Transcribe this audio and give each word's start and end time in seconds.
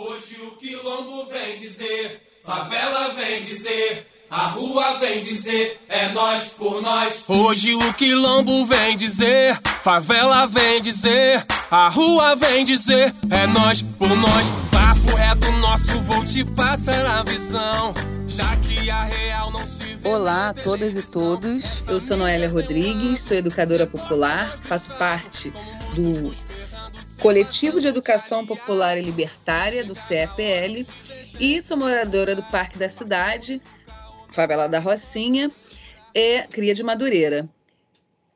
Hoje 0.00 0.36
o 0.42 0.52
quilombo 0.52 1.26
vem 1.26 1.58
dizer, 1.58 2.22
favela 2.44 3.14
vem 3.14 3.42
dizer. 3.42 4.06
A 4.30 4.46
rua 4.46 4.94
vem 5.00 5.24
dizer, 5.24 5.80
é 5.88 6.08
nós 6.10 6.50
por 6.50 6.80
nós. 6.80 7.24
Hoje 7.26 7.74
o 7.74 7.92
quilombo 7.94 8.64
vem 8.64 8.94
dizer, 8.96 9.60
favela 9.82 10.46
vem 10.46 10.80
dizer, 10.80 11.44
a 11.68 11.88
rua 11.88 12.36
vem 12.36 12.64
dizer, 12.64 13.12
é 13.28 13.44
nós 13.48 13.82
por 13.82 14.10
nós. 14.10 14.46
Papo 14.70 15.16
reto 15.16 15.50
nosso, 15.58 16.00
vou 16.02 16.24
te 16.24 16.44
passar 16.44 17.04
a 17.04 17.24
visão, 17.24 17.92
já 18.28 18.54
que 18.58 18.88
a 18.88 19.02
real 19.02 19.50
não 19.50 19.66
se 19.66 19.96
vê. 19.96 20.08
Olá 20.08 20.50
a 20.50 20.54
todas 20.54 20.94
e 20.94 21.02
todos, 21.02 21.82
eu 21.88 22.00
sou 22.00 22.16
Noélia 22.16 22.48
Rodrigues, 22.48 23.20
sou 23.22 23.36
educadora 23.36 23.84
popular, 23.84 24.56
faço 24.58 24.90
parte 24.94 25.52
do 25.96 26.00
Coletivo 27.20 27.80
de 27.80 27.88
Educação 27.88 28.46
Popular 28.46 28.96
e 28.96 29.02
Libertária, 29.02 29.84
do 29.84 29.94
CEPL, 29.94 30.86
e 31.40 31.60
sou 31.60 31.76
moradora 31.76 32.34
do 32.34 32.42
Parque 32.44 32.78
da 32.78 32.88
Cidade, 32.88 33.60
favela 34.30 34.68
da 34.68 34.78
Rocinha, 34.78 35.50
e 36.14 36.42
cria 36.48 36.74
de 36.74 36.82
Madureira. 36.84 37.48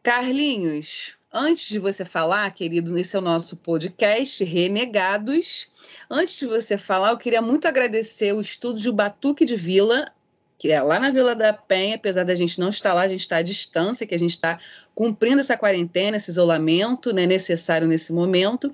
Carlinhos, 0.03 1.15
antes 1.33 1.69
de 1.69 1.79
você 1.79 2.05
falar, 2.05 2.51
querido, 2.51 2.93
nesse 2.93 3.15
é 3.15 3.21
o 3.21 3.23
nosso 3.23 3.57
podcast 3.57 4.43
Renegados. 4.43 5.69
Antes 6.11 6.41
de 6.41 6.47
você 6.47 6.77
falar, 6.77 7.11
eu 7.11 7.19
queria 7.19 7.41
muito 7.41 7.69
agradecer 7.69 8.33
o 8.33 8.41
estúdio 8.41 8.93
Batuque 8.93 9.45
de 9.45 9.55
Vila, 9.55 10.13
que 10.63 10.71
é 10.71 10.81
lá 10.81 11.01
na 11.01 11.11
Vila 11.11 11.35
da 11.35 11.53
Penha, 11.53 11.97
apesar 11.97 12.25
da 12.25 12.37
gente 12.37 12.61
não 12.61 12.69
estar 12.69 12.95
lá, 12.95 13.03
a 13.03 13.09
gente 13.09 13.23
está 13.23 13.39
à 13.39 13.43
distância, 13.43 14.07
que 14.07 14.15
a 14.15 14.19
gente 14.19 14.31
está 14.31 14.61
cumprindo 14.95 15.41
essa 15.41 15.57
quarentena, 15.57 16.17
esse 16.17 16.31
isolamento 16.31 17.13
né, 17.13 17.27
necessário 17.27 17.89
nesse 17.89 18.13
momento. 18.13 18.73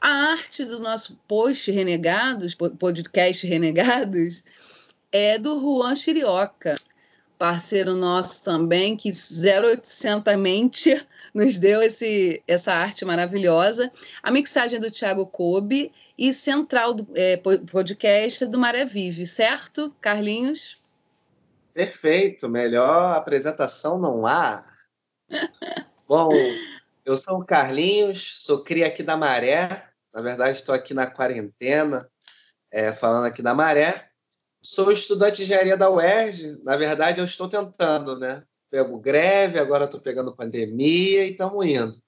A 0.00 0.08
arte 0.08 0.64
do 0.64 0.78
nosso 0.78 1.18
post 1.26 1.68
Renegados, 1.72 2.54
podcast 2.54 3.44
Renegados, 3.44 4.44
é 5.10 5.36
do 5.36 5.58
Juan 5.58 5.96
Chirioca, 5.96 6.76
parceiro 7.36 7.96
nosso 7.96 8.44
também, 8.44 8.96
que 8.96 9.10
0800mente 9.10 11.04
nos 11.34 11.58
deu 11.58 11.82
esse, 11.82 12.40
essa 12.46 12.72
arte 12.72 13.04
maravilhosa. 13.04 13.90
A 14.22 14.30
mixagem 14.30 14.78
do 14.78 14.92
Thiago 14.92 15.26
Kobe 15.26 15.90
e 16.16 16.32
central 16.32 16.94
do 16.94 17.08
é, 17.16 17.36
podcast 17.36 18.46
do 18.46 18.60
Maré 18.60 18.84
Vive, 18.84 19.26
certo, 19.26 19.92
Carlinhos? 20.00 20.85
Perfeito, 21.76 22.48
melhor 22.48 23.14
apresentação 23.14 23.98
não 23.98 24.26
há. 24.26 24.66
Bom, 26.08 26.30
eu 27.04 27.14
sou 27.18 27.38
o 27.38 27.44
Carlinhos, 27.44 28.44
sou 28.44 28.64
cria 28.64 28.86
aqui 28.86 29.02
da 29.02 29.14
Maré. 29.14 29.86
Na 30.10 30.22
verdade, 30.22 30.56
estou 30.56 30.74
aqui 30.74 30.94
na 30.94 31.06
quarentena, 31.06 32.10
é, 32.70 32.94
falando 32.94 33.26
aqui 33.26 33.42
da 33.42 33.54
Maré. 33.54 34.08
Sou 34.62 34.90
estudante 34.90 35.36
de 35.36 35.42
engenharia 35.42 35.76
da 35.76 35.90
UERJ. 35.90 36.62
Na 36.64 36.78
verdade, 36.78 37.20
eu 37.20 37.26
estou 37.26 37.46
tentando, 37.46 38.18
né? 38.18 38.42
Pego 38.70 38.98
greve, 38.98 39.58
agora 39.58 39.84
estou 39.84 40.00
pegando 40.00 40.34
pandemia 40.34 41.26
e 41.26 41.32
estamos 41.32 41.62
indo. 41.66 42.02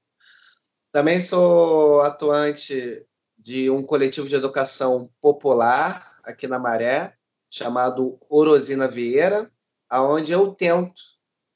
Também 0.91 1.21
sou 1.21 2.01
atuante 2.01 3.07
de 3.37 3.69
um 3.69 3.83
coletivo 3.83 4.31
de 4.31 4.35
educação 4.35 5.11
popular 5.21 6.19
aqui 6.23 6.49
na 6.49 6.59
Maré, 6.59 7.13
chamado 7.51 8.19
Orosina 8.31 8.89
Vieira, 8.89 9.53
aonde 9.89 10.33
eu 10.33 10.49
tento 10.49 11.03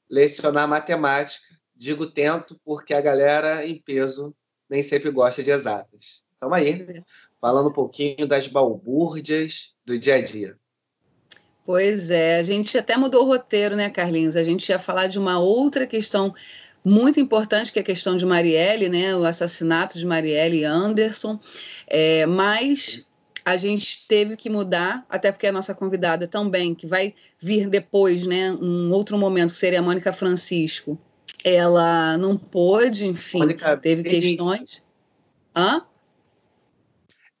lecionar 0.09 0.67
matemática. 0.67 1.45
Digo 1.75 2.05
tento 2.05 2.59
porque 2.63 2.93
a 2.93 3.01
galera 3.01 3.65
em 3.65 3.81
peso 3.81 4.35
nem 4.69 4.81
sempre 4.81 5.11
gosta 5.11 5.43
de 5.43 5.51
exatas. 5.51 6.23
Estamos 6.33 6.57
aí, 6.57 7.03
falando 7.39 7.69
um 7.69 7.73
pouquinho 7.73 8.27
das 8.27 8.47
balbúrdias 8.47 9.75
do 9.85 9.97
dia 9.97 10.15
a 10.15 10.21
dia. 10.21 10.57
Pois 11.65 12.11
é, 12.11 12.39
a 12.39 12.43
gente 12.43 12.77
até 12.77 12.97
mudou 12.97 13.23
o 13.23 13.27
roteiro, 13.27 13.75
né, 13.75 13.89
Carlinhos? 13.89 14.35
A 14.35 14.43
gente 14.43 14.67
ia 14.67 14.77
falar 14.77 15.07
de 15.07 15.17
uma 15.17 15.39
outra 15.39 15.87
questão 15.87 16.35
muito 16.83 17.19
importante, 17.19 17.71
que 17.71 17.79
é 17.79 17.81
a 17.81 17.85
questão 17.85 18.17
de 18.17 18.25
Marielle, 18.25 18.89
né? 18.89 19.15
O 19.15 19.23
assassinato 19.23 19.97
de 19.97 20.05
Marielle 20.05 20.65
Anderson. 20.65 21.39
É, 21.87 22.25
mas 22.25 23.05
a 23.45 23.57
gente 23.57 24.07
teve 24.07 24.37
que 24.37 24.49
mudar, 24.49 25.05
até 25.09 25.31
porque 25.31 25.47
a 25.47 25.51
nossa 25.51 25.75
convidada 25.75 26.27
também, 26.27 26.73
que 26.73 26.87
vai 26.87 27.13
vir 27.39 27.69
depois, 27.69 28.25
né? 28.25 28.51
Um 28.51 28.91
outro 28.91 29.17
momento, 29.17 29.51
que 29.51 29.57
seria 29.57 29.79
a 29.79 29.83
Mônica 29.83 30.13
Francisco. 30.13 30.97
Ela 31.43 32.17
não 32.17 32.37
pôde, 32.37 33.05
enfim, 33.05 33.39
Mônica 33.39 33.75
teve 33.77 34.03
questões. 34.03 34.81
Hã? 35.55 35.85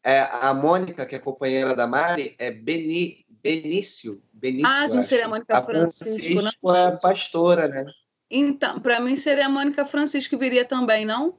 É, 0.03 0.21
a 0.21 0.53
Mônica, 0.53 1.05
que 1.05 1.15
é 1.15 1.19
companheira 1.19 1.73
da 1.75 1.87
Mari, 1.87 2.35
é 2.37 2.51
Beni, 2.51 3.25
Benício. 3.41 4.21
Benício 4.33 4.67
ah, 4.69 4.87
não 4.89 5.03
seria 5.03 5.25
a 5.25 5.29
Mônica 5.29 5.57
a 5.57 5.63
Francisco, 5.63 6.05
Francisco 6.05 6.41
não? 6.63 6.75
é 6.75 6.97
pastora, 6.97 7.67
né? 7.69 7.85
Então, 8.29 8.79
para 8.79 8.99
mim 8.99 9.15
seria 9.15 9.45
a 9.45 9.49
Mônica 9.49 9.85
Francisco 9.85 10.31
que 10.31 10.37
viria 10.37 10.65
também, 10.65 11.05
não? 11.05 11.37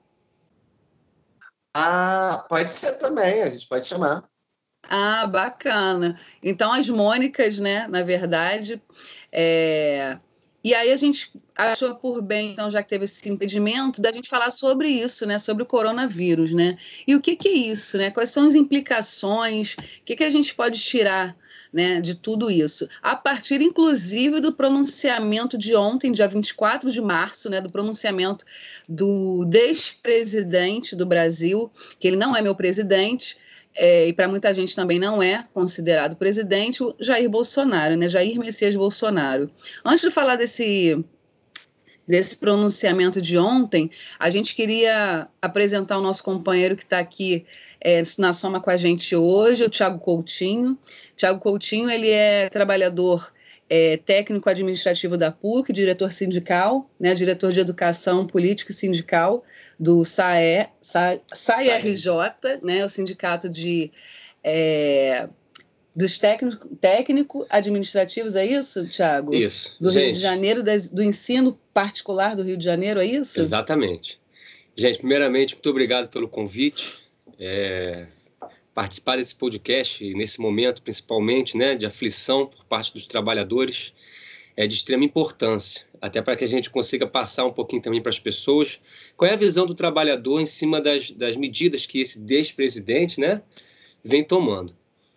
Ah, 1.75 2.47
pode 2.49 2.73
ser 2.73 2.93
também, 2.93 3.43
a 3.43 3.51
gente 3.51 3.67
pode 3.67 3.87
chamar. 3.87 4.25
Ah, 4.89 5.27
bacana. 5.27 6.19
Então, 6.43 6.73
as 6.73 6.89
Mônicas, 6.89 7.59
né, 7.59 7.87
na 7.89 8.03
verdade. 8.03 8.81
É... 9.33 10.19
E 10.63 10.75
aí 10.75 10.91
a 10.91 10.97
gente 10.97 11.31
achou 11.55 11.95
por 11.95 12.23
bem, 12.23 12.53
então, 12.53 12.71
já 12.71 12.83
que 12.83 12.89
teve 12.89 13.05
esse 13.05 13.29
impedimento, 13.29 14.01
da 14.01 14.11
gente 14.11 14.31
falar 14.31 14.51
sobre 14.51 14.89
isso, 14.89 15.27
né? 15.27 15.39
Sobre 15.39 15.63
o 15.63 15.67
coronavírus, 15.67 16.55
né? 16.55 16.79
E 17.07 17.15
o 17.15 17.21
que, 17.21 17.37
que 17.37 17.49
é 17.49 17.53
isso, 17.53 17.99
né? 17.99 18.11
Quais 18.11 18.31
são 18.31 18.47
as 18.47 18.55
implicações? 18.55 19.75
O 19.75 20.05
que, 20.07 20.17
que 20.17 20.25
a 20.25 20.31
gente 20.31 20.55
pode 20.55 20.81
tirar 20.81 21.37
né, 21.75 22.01
de 22.01 22.15
tudo 22.15 22.53
isso. 22.53 22.89
A 23.03 23.17
partir, 23.17 23.61
inclusive, 23.61 24.39
do 24.39 24.53
pronunciamento 24.53 25.59
de 25.59 25.75
ontem, 25.75 26.13
dia 26.13 26.29
24 26.29 26.89
de 26.89 27.01
março, 27.01 27.51
né, 27.51 27.61
do 27.61 27.69
pronunciamento 27.69 28.45
do 28.89 29.45
ex-presidente 29.53 30.95
do 30.95 31.05
Brasil, 31.05 31.69
que 31.99 32.07
ele 32.07 32.17
não 32.17 32.37
é 32.37 32.41
meu 32.41 32.55
presidente, 32.55 33.37
é, 33.75 34.07
e 34.09 34.13
para 34.13 34.29
muita 34.29 34.55
gente 34.55 34.75
também 34.75 34.99
não 34.99 35.23
é 35.23 35.47
considerado 35.53 36.17
presidente, 36.17 36.83
o 36.83 36.95
Jair 37.01 37.29
Bolsonaro, 37.29 37.97
né, 37.97 38.09
Jair 38.09 38.39
Messias 38.39 38.77
Bolsonaro. 38.77 39.51
Antes 39.85 40.03
de 40.03 40.11
falar 40.11 40.37
desse 40.37 41.05
desse 42.07 42.37
pronunciamento 42.37 43.21
de 43.21 43.39
ontem, 43.39 43.91
a 44.19 44.29
gente 44.29 44.55
queria 44.55 45.27
apresentar 45.41 45.99
o 45.99 46.03
nosso 46.03 46.23
companheiro 46.23 46.77
que 46.77 46.83
está 46.83 46.99
aqui 46.99 47.47
é, 47.81 48.03
na 48.19 48.35
soma 48.35 48.61
com 48.61 48.69
a 48.69 48.77
gente 48.77 49.17
hoje, 49.17 49.65
o 49.65 49.71
Tiago 49.71 49.99
Coutinho. 49.99 50.79
Tiago 51.17 51.41
Coutinho 51.41 51.91
ele 51.91 52.11
é 52.11 52.51
trabalhador 52.51 53.33
é, 53.69 53.97
técnico 53.97 54.49
administrativo 54.49 55.17
da 55.17 55.31
PUC, 55.31 55.73
diretor 55.73 56.13
sindical, 56.13 56.91
né, 56.99 57.15
diretor 57.15 57.53
de 57.53 57.61
educação 57.61 58.27
política 58.27 58.73
e 58.73 58.75
sindical 58.75 59.45
do 59.79 60.05
SAE, 60.05 60.69
SAE-RJ, 60.81 62.09
né, 62.63 62.85
o 62.85 62.89
sindicato 62.89 63.49
de 63.49 63.91
é, 64.43 65.29
dos 65.97 66.19
técnico, 66.19 66.69
técnico 66.77 67.47
administrativos, 67.49 68.35
é 68.35 68.45
isso, 68.45 68.87
Tiago? 68.89 69.35
Isso. 69.35 69.77
Do 69.81 69.91
Gente, 69.91 70.05
Rio 70.05 70.13
de 70.15 70.21
Janeiro, 70.21 70.63
das, 70.63 70.91
do 70.91 71.03
ensino 71.03 71.59
particular 71.73 72.35
do 72.35 72.43
Rio 72.43 72.57
de 72.57 72.65
Janeiro, 72.65 73.01
é 73.01 73.07
isso? 73.07 73.41
Exatamente. 73.41 74.21
Gente, 74.77 74.99
primeiramente, 74.99 75.55
muito 75.55 75.71
obrigado 75.71 76.09
pelo 76.09 76.29
convite. 76.29 77.05
É, 77.39 78.07
participar 78.75 79.17
desse 79.17 79.35
podcast, 79.35 80.13
nesse 80.15 80.41
momento, 80.41 80.83
principalmente, 80.83 81.57
né, 81.57 81.77
de 81.77 81.87
aflição 81.87 82.47
por 82.47 82.65
parte 82.65 82.93
dos 82.93 83.07
trabalhadores, 83.07 83.95
é 84.57 84.67
de 84.67 84.75
extrema 84.75 85.05
importância, 85.05 85.87
até 86.01 86.21
para 86.21 86.37
que 86.37 86.45
a 86.45 86.49
gente 86.49 86.71
consiga 86.71 87.07
passar 87.07 87.45
um 87.45 87.53
pouquinho 87.53 87.83
também 87.83 88.03
para 88.03 88.11
as 88.11 88.19
pessoas 88.19 88.81
qual 89.17 89.31
é 89.31 89.35
a 89.35 89.37
visão 89.37 89.65
do 89.65 89.75
trabalhador 89.75 90.41
em 90.41 90.47
cima 90.47 90.81
das, 90.81 91.11
das 91.11 91.37
medidas 91.37 91.87
que 91.87 92.01
esse 92.01 92.19
despresidente 92.21 93.21
né, 93.21 93.43
vem 94.03 94.23
tomando. 94.23 94.75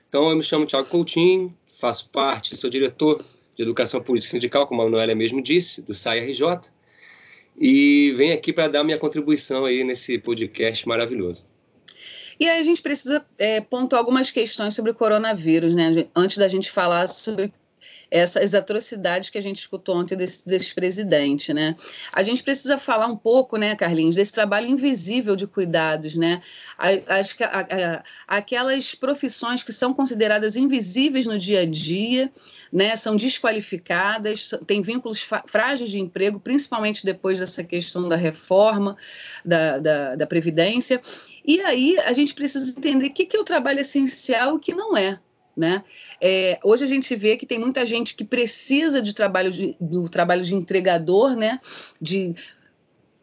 Então, 0.07 0.29
eu 0.29 0.35
me 0.35 0.43
chamo 0.43 0.65
Tiago 0.65 0.87
Coutinho, 0.87 1.55
faço 1.67 2.09
parte, 2.09 2.55
sou 2.55 2.69
diretor 2.69 3.23
de 3.55 3.63
Educação 3.63 4.01
Política 4.01 4.31
Sindical, 4.31 4.65
como 4.65 4.81
a 4.81 4.89
Noélia 4.89 5.15
mesmo 5.15 5.41
disse, 5.41 5.81
do 5.81 5.93
SAI-RJ, 5.93 6.71
e 7.59 8.13
venho 8.15 8.33
aqui 8.33 8.53
para 8.53 8.67
dar 8.67 8.83
minha 8.83 8.97
contribuição 8.97 9.65
aí 9.65 9.83
nesse 9.83 10.17
podcast 10.19 10.87
maravilhoso. 10.87 11.45
E 12.39 12.47
aí 12.47 12.59
a 12.59 12.63
gente 12.63 12.81
precisa 12.81 13.25
é, 13.37 13.61
pontuar 13.61 13.99
algumas 13.99 14.29
questões 14.29 14.75
sobre 14.75 14.91
o 14.91 14.95
coronavírus, 14.95 15.73
né? 15.73 16.07
Antes 16.15 16.37
da 16.37 16.47
gente 16.47 16.71
falar 16.71 17.07
sobre 17.07 17.51
essas 18.09 18.53
atrocidades 18.53 19.29
que 19.29 19.37
a 19.37 19.41
gente 19.41 19.59
escutou 19.59 19.97
ontem 19.97 20.15
desse, 20.15 20.47
desse 20.47 20.73
presidente, 20.73 21.53
né? 21.53 21.75
A 22.11 22.23
gente 22.23 22.41
precisa 22.41 22.77
falar 22.77 23.07
um 23.07 23.17
pouco, 23.17 23.57
né, 23.57 23.75
Carlinhos, 23.75 24.15
desse 24.15 24.33
trabalho 24.33 24.67
invisível 24.67 25.35
de 25.35 25.45
cuidados, 25.45 26.15
né? 26.15 26.41
Acho 27.07 27.35
que 27.35 27.43
aquelas 28.27 28.95
profissões 28.95 29.63
que 29.63 29.73
são 29.73 29.93
consideradas 29.93 30.55
invisíveis 30.55 31.25
no 31.25 31.37
dia 31.37 31.61
a 31.61 31.65
dia, 31.65 32.31
né, 32.71 32.95
são 32.95 33.15
desqualificadas, 33.15 34.51
têm 34.65 34.81
vínculos 34.81 35.25
frágeis 35.45 35.89
de 35.89 35.99
emprego, 35.99 36.39
principalmente 36.39 37.05
depois 37.05 37.39
dessa 37.39 37.63
questão 37.63 38.07
da 38.07 38.15
reforma 38.15 38.97
da, 39.43 39.79
da, 39.79 40.15
da 40.15 40.27
Previdência. 40.27 40.99
E 41.45 41.61
aí 41.61 41.97
a 41.99 42.13
gente 42.13 42.33
precisa 42.33 42.77
entender 42.77 43.07
o 43.07 43.13
que, 43.13 43.25
que 43.25 43.37
é 43.37 43.39
o 43.39 43.45
trabalho 43.45 43.79
essencial 43.79 44.53
e 44.53 44.57
o 44.57 44.59
que 44.59 44.73
não 44.73 44.95
é. 44.95 45.19
Né? 45.57 45.83
É, 46.21 46.59
hoje 46.63 46.83
a 46.83 46.87
gente 46.87 47.15
vê 47.15 47.35
que 47.35 47.47
tem 47.47 47.57
muita 47.57 47.83
gente 47.83 48.13
que 48.13 48.23
precisa 48.23 49.01
de 49.01 49.11
trabalho 49.11 49.51
de, 49.51 49.75
do 49.81 50.07
trabalho 50.07 50.43
de 50.43 50.53
entregador, 50.53 51.35
né? 51.35 51.59
De 51.99 52.35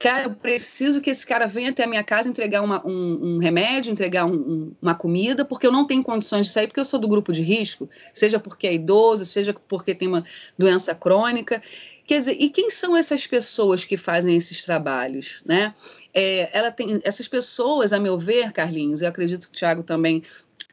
cara, 0.01 0.25
eu 0.25 0.35
preciso 0.35 1.01
que 1.01 1.11
esse 1.11 1.25
cara 1.25 1.47
venha 1.47 1.71
até 1.71 1.85
a 1.85 1.87
minha 1.87 2.03
casa 2.03 2.29
entregar 2.29 2.61
uma, 2.61 2.85
um, 2.85 3.37
um, 3.37 3.39
remédio, 3.39 3.93
entregar 3.93 4.27
um, 4.27 4.35
um, 4.35 4.73
uma 4.83 4.95
comida, 4.95 5.45
porque 5.45 5.67
eu 5.67 5.73
não 5.73 5.87
tenho 5.87 6.03
condições 6.03 6.49
de 6.49 6.53
sair, 6.53 6.67
porque 6.67 6.81
eu 6.81 6.85
sou 6.85 6.99
do 6.99 7.09
grupo 7.09 7.33
de 7.33 7.41
risco, 7.41 7.89
seja 8.13 8.41
porque 8.41 8.67
é 8.67 8.75
idoso, 8.75 9.25
seja 9.25 9.55
porque 9.69 9.95
tem 9.95 10.09
uma 10.09 10.25
doença 10.59 10.95
crônica. 10.95 11.63
Quer 12.07 12.19
dizer, 12.19 12.37
e 12.39 12.51
quem 12.51 12.71
são 12.71 12.97
essas 12.97 13.27
pessoas 13.27 13.85
que 13.85 13.97
fazem 13.97 14.37
esses 14.37 14.63
trabalhos, 14.65 15.41
né? 15.47 15.73
É, 16.13 16.51
ela 16.53 16.71
tem 16.71 17.01
essas 17.03 17.27
pessoas, 17.27 17.93
a 17.93 18.01
meu 18.01 18.19
ver, 18.19 18.53
Carlinhos, 18.53 19.01
eu 19.01 19.09
acredito 19.09 19.49
que 19.49 19.57
o 19.57 19.59
Thiago 19.59 19.83
também 19.83 20.23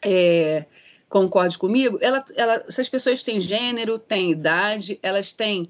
é, 0.04 0.66
concorde 1.12 1.58
comigo, 1.58 2.00
ela, 2.02 2.24
ela, 2.36 2.64
essas 2.68 2.88
pessoas 2.88 3.22
têm 3.22 3.40
gênero, 3.40 4.00
têm 4.00 4.32
idade, 4.32 4.98
elas 5.04 5.34
têm. 5.34 5.70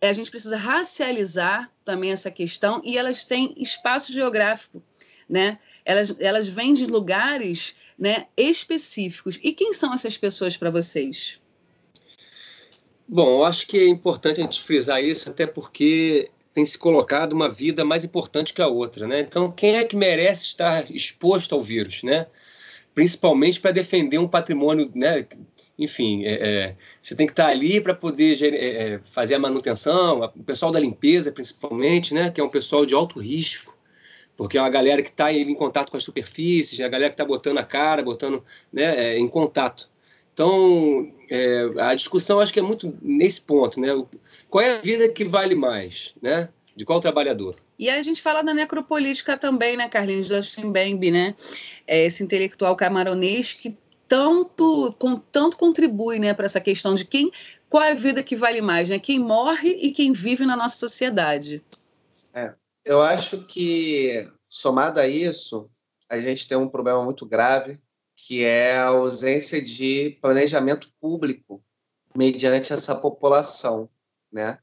É, 0.00 0.10
a 0.10 0.12
gente 0.12 0.30
precisa 0.30 0.56
racializar 0.56 1.72
também 1.84 2.12
essa 2.12 2.30
questão 2.30 2.82
e 2.84 2.98
elas 2.98 3.24
têm 3.24 3.54
espaço 3.56 4.12
geográfico, 4.12 4.82
né? 5.28 5.58
Elas, 5.84 6.14
elas 6.20 6.46
vêm 6.46 6.74
de 6.74 6.86
lugares 6.86 7.74
né, 7.98 8.26
específicos. 8.36 9.38
E 9.42 9.52
quem 9.52 9.72
são 9.72 9.94
essas 9.94 10.16
pessoas 10.16 10.56
para 10.56 10.70
vocês? 10.70 11.40
Bom, 13.08 13.38
eu 13.38 13.44
acho 13.44 13.66
que 13.66 13.78
é 13.78 13.88
importante 13.88 14.40
a 14.40 14.44
gente 14.44 14.62
frisar 14.62 15.02
isso, 15.02 15.30
até 15.30 15.46
porque 15.46 16.30
tem 16.52 16.64
se 16.66 16.78
colocado 16.78 17.32
uma 17.32 17.48
vida 17.48 17.84
mais 17.84 18.04
importante 18.04 18.52
que 18.52 18.60
a 18.60 18.68
outra, 18.68 19.06
né? 19.06 19.20
Então, 19.20 19.50
quem 19.50 19.76
é 19.76 19.84
que 19.84 19.96
merece 19.96 20.44
estar 20.44 20.90
exposto 20.90 21.54
ao 21.54 21.62
vírus, 21.62 22.02
né? 22.02 22.26
Principalmente 22.94 23.60
para 23.60 23.70
defender 23.70 24.18
um 24.18 24.28
patrimônio, 24.28 24.90
né? 24.94 25.26
Enfim, 25.78 26.24
é, 26.24 26.32
é, 26.32 26.76
você 27.00 27.14
tem 27.14 27.26
que 27.26 27.32
estar 27.32 27.46
ali 27.46 27.80
para 27.80 27.94
poder 27.94 28.36
é, 28.42 28.94
é, 28.94 29.00
fazer 29.02 29.34
a 29.34 29.38
manutenção, 29.38 30.20
o 30.20 30.44
pessoal 30.44 30.70
da 30.70 30.78
limpeza, 30.78 31.32
principalmente, 31.32 32.12
né? 32.14 32.30
Que 32.30 32.40
é 32.40 32.44
um 32.44 32.50
pessoal 32.50 32.84
de 32.84 32.94
alto 32.94 33.18
risco, 33.18 33.76
porque 34.36 34.58
é 34.58 34.60
uma 34.60 34.70
galera 34.70 35.02
que 35.02 35.10
está 35.10 35.32
em 35.32 35.54
contato 35.54 35.90
com 35.90 35.96
as 35.96 36.04
superfícies, 36.04 36.78
é 36.80 36.84
a 36.84 36.88
galera 36.88 37.10
que 37.10 37.14
está 37.14 37.24
botando 37.24 37.58
a 37.58 37.64
cara, 37.64 38.02
botando 38.02 38.44
né, 38.72 39.14
é, 39.14 39.18
em 39.18 39.28
contato. 39.28 39.90
Então, 40.34 41.12
é, 41.30 41.70
a 41.78 41.94
discussão 41.94 42.40
acho 42.40 42.52
que 42.52 42.60
é 42.60 42.62
muito 42.62 42.96
nesse 43.02 43.40
ponto, 43.40 43.80
né? 43.80 43.88
Qual 44.48 44.62
é 44.62 44.78
a 44.78 44.80
vida 44.80 45.08
que 45.08 45.24
vale 45.24 45.54
mais, 45.54 46.14
né? 46.22 46.48
De 46.74 46.84
qual 46.84 47.00
trabalhador? 47.00 47.56
E 47.78 47.90
aí 47.90 47.98
a 47.98 48.02
gente 48.02 48.22
fala 48.22 48.42
da 48.42 48.54
necropolítica 48.54 49.36
também, 49.36 49.76
né, 49.76 49.88
Carlinhos 49.88 50.28
Justin 50.28 50.72
Bembe, 50.72 51.10
né? 51.10 51.34
É 51.86 52.06
esse 52.06 52.22
intelectual 52.22 52.74
camaronês 52.74 53.52
que 53.52 53.76
tanto, 54.08 54.94
com, 54.98 55.16
tanto 55.16 55.56
contribui 55.56 56.18
né, 56.18 56.34
para 56.34 56.44
essa 56.44 56.60
questão 56.60 56.94
de 56.94 57.04
quem, 57.04 57.32
qual 57.68 57.82
é 57.82 57.92
a 57.92 57.94
vida 57.94 58.22
que 58.22 58.36
vale 58.36 58.60
mais, 58.60 58.90
né? 58.90 58.98
Quem 58.98 59.18
morre 59.18 59.70
e 59.70 59.90
quem 59.90 60.12
vive 60.12 60.44
na 60.44 60.54
nossa 60.54 60.76
sociedade. 60.76 61.64
É, 62.34 62.52
eu 62.84 63.00
acho 63.00 63.46
que, 63.46 64.28
somado 64.48 65.00
a 65.00 65.08
isso, 65.08 65.70
a 66.08 66.20
gente 66.20 66.46
tem 66.46 66.58
um 66.58 66.68
problema 66.68 67.02
muito 67.02 67.24
grave, 67.24 67.80
que 68.16 68.44
é 68.44 68.76
a 68.76 68.88
ausência 68.88 69.62
de 69.62 70.18
planejamento 70.20 70.90
público 71.00 71.64
mediante 72.14 72.72
essa 72.72 72.94
população, 72.94 73.88
né? 74.30 74.58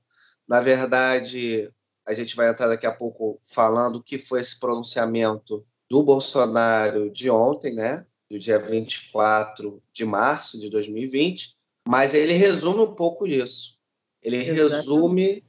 Na 0.48 0.62
verdade, 0.62 1.70
a 2.06 2.14
gente 2.14 2.36
vai 2.36 2.50
entrar 2.50 2.68
daqui 2.68 2.86
a 2.86 2.92
pouco 2.92 3.40
falando 3.44 3.98
o 3.98 4.04
que 4.04 4.18
foi 4.18 4.42
esse 4.42 4.60
pronunciamento 4.60 5.66
do 5.90 6.04
Bolsonaro 6.04 7.10
de 7.10 7.30
ontem, 7.30 7.74
né? 7.74 8.06
Do 8.30 8.38
dia 8.38 8.60
24 8.60 9.82
de 9.92 10.06
março 10.06 10.60
de 10.60 10.70
2020, 10.70 11.56
mas 11.88 12.14
ele 12.14 12.34
resume 12.34 12.82
um 12.82 12.94
pouco 12.94 13.26
isso. 13.26 13.78
Ele 14.22 14.38
Exatamente. 14.38 14.76
resume 14.76 15.44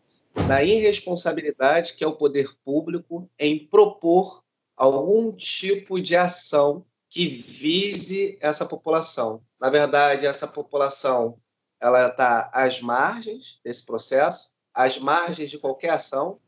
na 0.46 0.62
irresponsabilidade 0.62 1.94
que 1.94 2.04
é 2.04 2.06
o 2.06 2.16
poder 2.16 2.54
público 2.64 3.28
em 3.38 3.66
propor 3.66 4.42
algum 4.76 5.32
tipo 5.32 6.00
de 6.00 6.16
ação 6.16 6.86
que 7.08 7.26
vise 7.26 8.38
essa 8.40 8.64
população. 8.64 9.42
Na 9.60 9.68
verdade, 9.68 10.24
essa 10.24 10.46
população 10.46 11.38
ela 11.80 12.08
está 12.08 12.50
às 12.52 12.80
margens 12.80 13.60
desse 13.64 13.84
processo, 13.84 14.49
às 14.74 14.98
margens 14.98 15.50
de 15.50 15.58
qualquer 15.58 15.90
ação, 15.90 16.40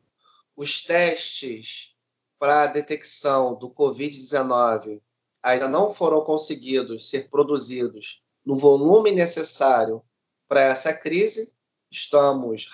os 0.56 0.84
testes 0.84 1.96
para 2.38 2.66
detecção 2.66 3.54
do 3.54 3.70
Covid-19 3.70 5.00
ainda 5.42 5.68
não 5.68 5.90
foram 5.90 6.22
conseguidos 6.22 7.08
ser 7.08 7.28
produzidos 7.28 8.24
no 8.44 8.56
volume 8.56 9.10
necessário 9.10 10.02
para 10.46 10.62
essa 10.62 10.92
crise. 10.92 11.52
Estamos 11.90 12.66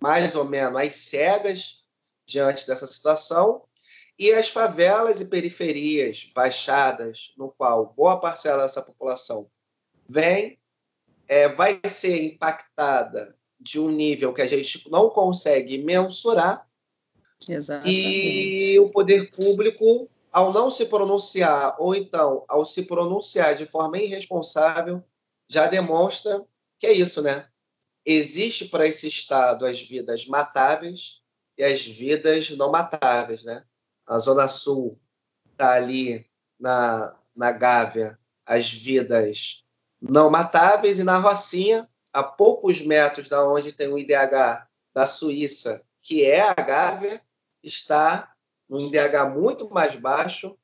mais 0.00 0.34
ou 0.34 0.44
menos 0.44 0.80
às 0.80 0.94
cegas 0.94 1.84
diante 2.26 2.66
dessa 2.66 2.86
situação. 2.86 3.64
E 4.18 4.32
as 4.32 4.48
favelas 4.48 5.20
e 5.20 5.26
periferias 5.26 6.30
baixadas, 6.34 7.32
no 7.36 7.50
qual 7.50 7.92
boa 7.94 8.20
parcela 8.20 8.62
dessa 8.62 8.82
população 8.82 9.50
vem, 10.08 10.60
é, 11.26 11.48
vai 11.48 11.80
ser 11.84 12.22
impactada 12.22 13.36
de 13.62 13.78
um 13.78 13.90
nível 13.90 14.32
que 14.32 14.42
a 14.42 14.46
gente 14.46 14.90
não 14.90 15.08
consegue 15.08 15.78
mensurar. 15.78 16.66
Exatamente. 17.48 17.96
E 17.96 18.78
o 18.78 18.90
poder 18.90 19.30
público, 19.30 20.08
ao 20.30 20.52
não 20.52 20.70
se 20.70 20.86
pronunciar, 20.86 21.76
ou 21.78 21.94
então 21.94 22.44
ao 22.48 22.64
se 22.64 22.86
pronunciar 22.86 23.54
de 23.54 23.66
forma 23.66 23.98
irresponsável, 23.98 25.02
já 25.48 25.66
demonstra 25.66 26.44
que 26.78 26.86
é 26.86 26.92
isso, 26.92 27.22
né? 27.22 27.48
Existe 28.04 28.66
para 28.66 28.86
esse 28.86 29.06
Estado 29.06 29.64
as 29.64 29.80
vidas 29.80 30.26
matáveis 30.26 31.22
e 31.56 31.62
as 31.62 31.86
vidas 31.86 32.50
não 32.56 32.72
matáveis, 32.72 33.44
né? 33.44 33.64
A 34.04 34.18
Zona 34.18 34.48
Sul 34.48 34.98
está 35.52 35.74
ali 35.74 36.26
na, 36.58 37.16
na 37.36 37.52
Gávea, 37.52 38.18
as 38.44 38.68
vidas 38.68 39.64
não 40.00 40.28
matáveis, 40.28 40.98
e 40.98 41.04
na 41.04 41.18
Rocinha 41.18 41.88
a 42.12 42.22
poucos 42.22 42.84
metros 42.84 43.28
da 43.28 43.48
onde 43.48 43.72
tem 43.72 43.88
o 43.88 43.98
IDH 43.98 44.66
da 44.94 45.06
Suíça, 45.06 45.82
que 46.02 46.24
é 46.24 46.40
a 46.40 46.54
Gávea, 46.54 47.20
está 47.62 48.32
no 48.68 48.80
IDH 48.80 49.30
muito 49.34 49.70
mais 49.70 49.94
baixo 49.94 50.56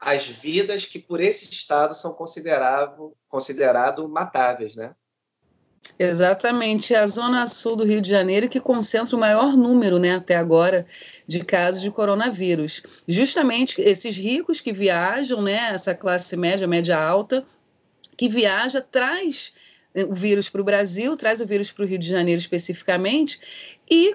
as 0.00 0.26
vidas 0.26 0.84
que 0.84 0.98
por 0.98 1.20
esse 1.20 1.50
estado 1.50 1.94
são 1.94 2.12
considerado, 2.12 3.16
considerado 3.28 4.06
matáveis, 4.08 4.76
né? 4.76 4.94
Exatamente, 5.98 6.94
é 6.94 6.98
a 6.98 7.06
zona 7.06 7.46
sul 7.46 7.76
do 7.76 7.84
Rio 7.84 8.00
de 8.00 8.08
Janeiro 8.10 8.48
que 8.48 8.60
concentra 8.60 9.14
o 9.14 9.18
maior 9.18 9.56
número, 9.56 9.98
né, 9.98 10.14
até 10.14 10.34
agora, 10.34 10.86
de 11.26 11.44
casos 11.44 11.80
de 11.80 11.90
coronavírus. 11.90 12.82
Justamente 13.06 13.80
esses 13.80 14.16
ricos 14.16 14.60
que 14.60 14.72
viajam, 14.72 15.42
né, 15.42 15.70
essa 15.72 15.94
classe 15.94 16.36
média, 16.36 16.66
média 16.66 16.98
alta, 16.98 17.44
que 18.16 18.28
viaja, 18.28 18.80
traz 18.80 19.52
o 20.02 20.14
vírus 20.14 20.48
para 20.48 20.60
o 20.60 20.64
Brasil, 20.64 21.16
traz 21.16 21.40
o 21.40 21.46
vírus 21.46 21.70
para 21.70 21.84
o 21.84 21.86
Rio 21.86 21.98
de 21.98 22.08
Janeiro 22.08 22.40
especificamente 22.40 23.40
e 23.90 24.14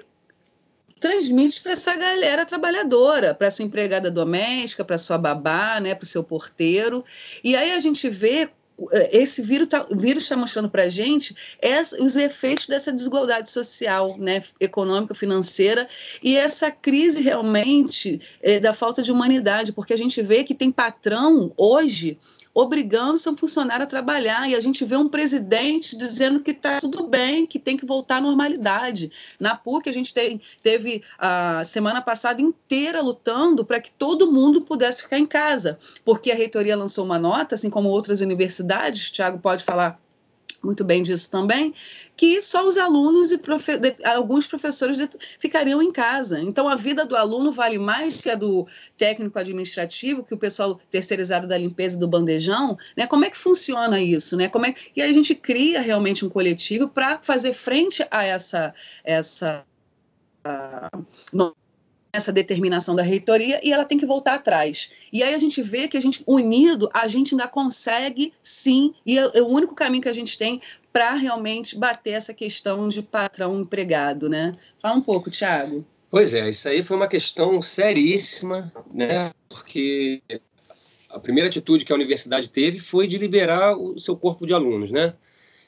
transmite 1.00 1.60
para 1.62 1.72
essa 1.72 1.96
galera 1.96 2.44
trabalhadora, 2.44 3.34
para 3.34 3.50
sua 3.50 3.64
empregada 3.64 4.10
doméstica, 4.10 4.84
para 4.84 4.98
sua 4.98 5.16
babá, 5.16 5.80
né, 5.80 5.94
para 5.94 6.04
o 6.04 6.06
seu 6.06 6.22
porteiro. 6.22 7.02
E 7.42 7.56
aí 7.56 7.72
a 7.72 7.80
gente 7.80 8.08
vê 8.10 8.50
eh, 8.92 9.10
esse 9.10 9.40
vírus 9.40 9.68
está 9.68 9.86
tá 9.86 10.36
mostrando 10.36 10.68
para 10.68 10.82
a 10.82 10.88
gente 10.90 11.34
os 12.00 12.16
efeitos 12.16 12.66
dessa 12.66 12.92
desigualdade 12.92 13.48
social, 13.48 14.16
né, 14.18 14.42
econômica, 14.60 15.14
financeira, 15.14 15.88
e 16.22 16.36
essa 16.36 16.70
crise 16.70 17.22
realmente 17.22 18.20
é, 18.42 18.60
da 18.60 18.74
falta 18.74 19.02
de 19.02 19.10
humanidade, 19.10 19.72
porque 19.72 19.94
a 19.94 19.98
gente 19.98 20.20
vê 20.22 20.44
que 20.44 20.54
tem 20.54 20.70
patrão 20.70 21.52
hoje 21.56 22.18
obrigando 22.54 23.18
seu 23.18 23.36
funcionário 23.36 23.84
a 23.84 23.86
trabalhar. 23.86 24.48
E 24.48 24.54
a 24.54 24.60
gente 24.60 24.84
vê 24.84 24.96
um 24.96 25.08
presidente 25.08 25.96
dizendo 25.96 26.40
que 26.40 26.50
está 26.50 26.80
tudo 26.80 27.06
bem, 27.06 27.46
que 27.46 27.58
tem 27.58 27.76
que 27.76 27.86
voltar 27.86 28.16
à 28.16 28.20
normalidade. 28.20 29.10
Na 29.38 29.54
PUC, 29.54 29.88
a 29.88 29.92
gente 29.92 30.14
teve 30.62 31.02
a 31.18 31.62
semana 31.64 32.02
passada 32.02 32.40
inteira 32.40 33.00
lutando 33.00 33.64
para 33.64 33.80
que 33.80 33.90
todo 33.90 34.30
mundo 34.30 34.60
pudesse 34.60 35.02
ficar 35.02 35.18
em 35.18 35.26
casa, 35.26 35.78
porque 36.04 36.30
a 36.30 36.34
reitoria 36.34 36.76
lançou 36.76 37.04
uma 37.04 37.18
nota, 37.18 37.54
assim 37.54 37.70
como 37.70 37.88
outras 37.88 38.20
universidades, 38.20 39.10
Tiago 39.10 39.38
pode 39.38 39.64
falar 39.64 39.98
muito 40.62 40.84
bem 40.84 41.02
disso 41.02 41.30
também, 41.30 41.74
que 42.16 42.42
só 42.42 42.66
os 42.66 42.76
alunos 42.76 43.32
e 43.32 43.38
profe 43.38 43.72
alguns 44.04 44.46
professores 44.46 44.98
ficariam 45.38 45.82
em 45.82 45.90
casa. 45.90 46.40
Então, 46.40 46.68
a 46.68 46.76
vida 46.76 47.04
do 47.04 47.16
aluno 47.16 47.50
vale 47.50 47.78
mais 47.78 48.18
que 48.18 48.28
a 48.28 48.34
do 48.34 48.66
técnico 48.96 49.38
administrativo, 49.38 50.22
que 50.22 50.34
o 50.34 50.38
pessoal 50.38 50.78
terceirizado 50.90 51.48
da 51.48 51.56
limpeza 51.56 51.98
do 51.98 52.06
bandejão. 52.06 52.76
Né? 52.96 53.06
Como 53.06 53.24
é 53.24 53.30
que 53.30 53.38
funciona 53.38 54.00
isso? 54.00 54.36
Né? 54.36 54.48
Como 54.48 54.66
é... 54.66 54.74
E 54.94 55.00
aí 55.00 55.10
a 55.10 55.14
gente 55.14 55.34
cria 55.34 55.80
realmente 55.80 56.24
um 56.24 56.28
coletivo 56.28 56.88
para 56.88 57.18
fazer 57.22 57.54
frente 57.54 58.06
a 58.10 58.24
essa, 58.24 58.74
essa 59.02 59.64
essa 62.12 62.32
determinação 62.32 62.94
da 62.94 63.02
reitoria 63.02 63.60
e 63.62 63.72
ela 63.72 63.84
tem 63.84 63.98
que 63.98 64.06
voltar 64.06 64.34
atrás. 64.34 64.90
E 65.12 65.22
aí 65.22 65.34
a 65.34 65.38
gente 65.38 65.62
vê 65.62 65.88
que 65.88 65.96
a 65.96 66.00
gente, 66.00 66.22
unido, 66.26 66.90
a 66.92 67.06
gente 67.06 67.34
ainda 67.34 67.48
consegue, 67.48 68.32
sim, 68.42 68.94
e 69.06 69.18
é, 69.18 69.30
é 69.34 69.42
o 69.42 69.46
único 69.46 69.74
caminho 69.74 70.02
que 70.02 70.08
a 70.08 70.14
gente 70.14 70.36
tem 70.36 70.60
para 70.92 71.14
realmente 71.14 71.78
bater 71.78 72.12
essa 72.12 72.34
questão 72.34 72.88
de 72.88 73.02
patrão 73.02 73.60
empregado, 73.60 74.28
né? 74.28 74.52
Fala 74.82 74.96
um 74.96 75.02
pouco, 75.02 75.30
Tiago. 75.30 75.84
Pois 76.10 76.34
é, 76.34 76.48
isso 76.48 76.68
aí 76.68 76.82
foi 76.82 76.96
uma 76.96 77.06
questão 77.06 77.62
seríssima, 77.62 78.72
né? 78.92 79.30
Porque 79.48 80.20
a 81.08 81.20
primeira 81.20 81.48
atitude 81.48 81.84
que 81.84 81.92
a 81.92 81.94
universidade 81.94 82.50
teve 82.50 82.80
foi 82.80 83.06
de 83.06 83.16
liberar 83.16 83.76
o 83.76 83.96
seu 83.98 84.16
corpo 84.16 84.46
de 84.46 84.52
alunos, 84.52 84.90
né? 84.90 85.14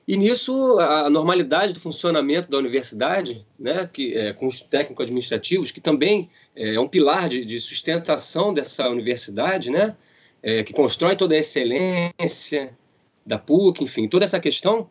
E 0.07 0.17
nisso, 0.17 0.79
a 0.81 1.09
normalidade 1.09 1.73
do 1.73 1.79
funcionamento 1.79 2.51
da 2.51 2.59
universidade, 2.59 3.47
né, 3.59 3.89
que, 3.93 4.15
é, 4.15 4.33
com 4.33 4.47
os 4.47 4.61
técnicos 4.61 5.05
administrativos, 5.05 5.71
que 5.71 5.81
também 5.81 6.29
é, 6.57 6.75
é 6.75 6.81
um 6.81 6.89
pilar 6.89 7.29
de, 7.29 7.45
de, 7.45 7.61
sustentação 7.61 8.53
dessa 8.53 8.89
universidade, 8.89 9.71
né, 9.71 9.97
é, 10.43 10.65
que 10.65 10.73
constrói 10.73 11.15
toda 11.15 11.37
a 11.37 11.39
excelência 11.39 12.77
da 13.25 13.39
PUC, 13.39 13.85
enfim, 13.85 14.09
toda 14.09 14.25
essa 14.25 14.41
questão, 14.41 14.91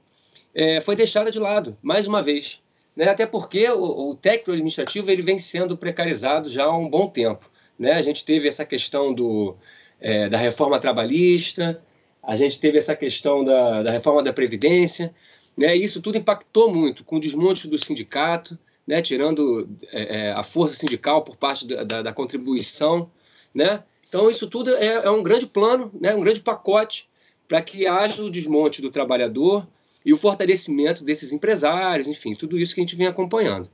é, 0.55 0.79
foi 0.79 0.95
deixada 0.95 1.29
de 1.29 1.39
lado, 1.39 1.77
mais 1.81 2.07
uma 2.07 2.21
vez. 2.21 2.61
Né, 2.95 3.09
até 3.09 3.25
porque 3.25 3.69
o, 3.69 4.11
o 4.11 4.15
técnico 4.15 4.51
administrativo 4.51 5.11
ele 5.11 5.21
vem 5.21 5.39
sendo 5.39 5.77
precarizado 5.77 6.49
já 6.49 6.65
há 6.65 6.77
um 6.77 6.89
bom 6.89 7.07
tempo. 7.07 7.49
Né? 7.77 7.93
A 7.93 8.01
gente 8.01 8.23
teve 8.23 8.47
essa 8.47 8.65
questão 8.65 9.13
do, 9.13 9.55
é, 9.99 10.29
da 10.29 10.37
reforma 10.37 10.79
trabalhista, 10.79 11.81
a 12.23 12.35
gente 12.35 12.59
teve 12.59 12.77
essa 12.77 12.95
questão 12.95 13.43
da, 13.43 13.83
da 13.83 13.91
reforma 13.91 14.21
da 14.21 14.31
Previdência, 14.31 15.13
né? 15.57 15.75
isso 15.75 16.01
tudo 16.01 16.17
impactou 16.17 16.73
muito 16.73 17.03
com 17.03 17.17
o 17.17 17.19
desmonte 17.19 17.67
do 17.67 17.77
sindicato, 17.77 18.57
né? 18.85 19.01
tirando 19.01 19.69
é, 19.91 20.27
é, 20.27 20.31
a 20.31 20.43
força 20.43 20.75
sindical 20.75 21.23
por 21.23 21.35
parte 21.35 21.67
da, 21.67 21.83
da, 21.83 22.01
da 22.03 22.13
contribuição. 22.13 23.09
Né? 23.53 23.83
Então, 24.07 24.29
isso 24.29 24.47
tudo 24.47 24.75
é, 24.75 24.87
é, 24.87 25.09
um 25.09 25.23
grande 25.23 25.47
plano, 25.47 25.91
né? 25.99 26.13
um 26.13 26.21
grande 26.21 26.41
pacote 26.41 27.09
para 27.47 27.61
que 27.61 27.87
haja 27.87 28.23
o 28.23 28.29
desmonte 28.29 28.81
do 28.81 28.91
trabalhador 28.91 29.67
e 30.05 30.13
o 30.13 30.17
fortalecimento 30.17 31.03
desses 31.03 31.31
empresários, 31.31 32.07
enfim, 32.07 32.33
tudo 32.33 32.57
isso 32.57 32.73
que 32.73 32.81
a 32.81 32.83
gente 32.83 32.95
vem 32.95 33.07
acompanhando. 33.07 33.69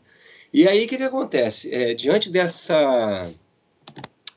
E 0.53 0.67
aí, 0.67 0.85
o 0.85 0.87
que, 0.87 0.97
que 0.97 1.03
acontece? 1.03 1.73
É, 1.73 1.93
diante 1.93 2.29
dessa, 2.29 3.29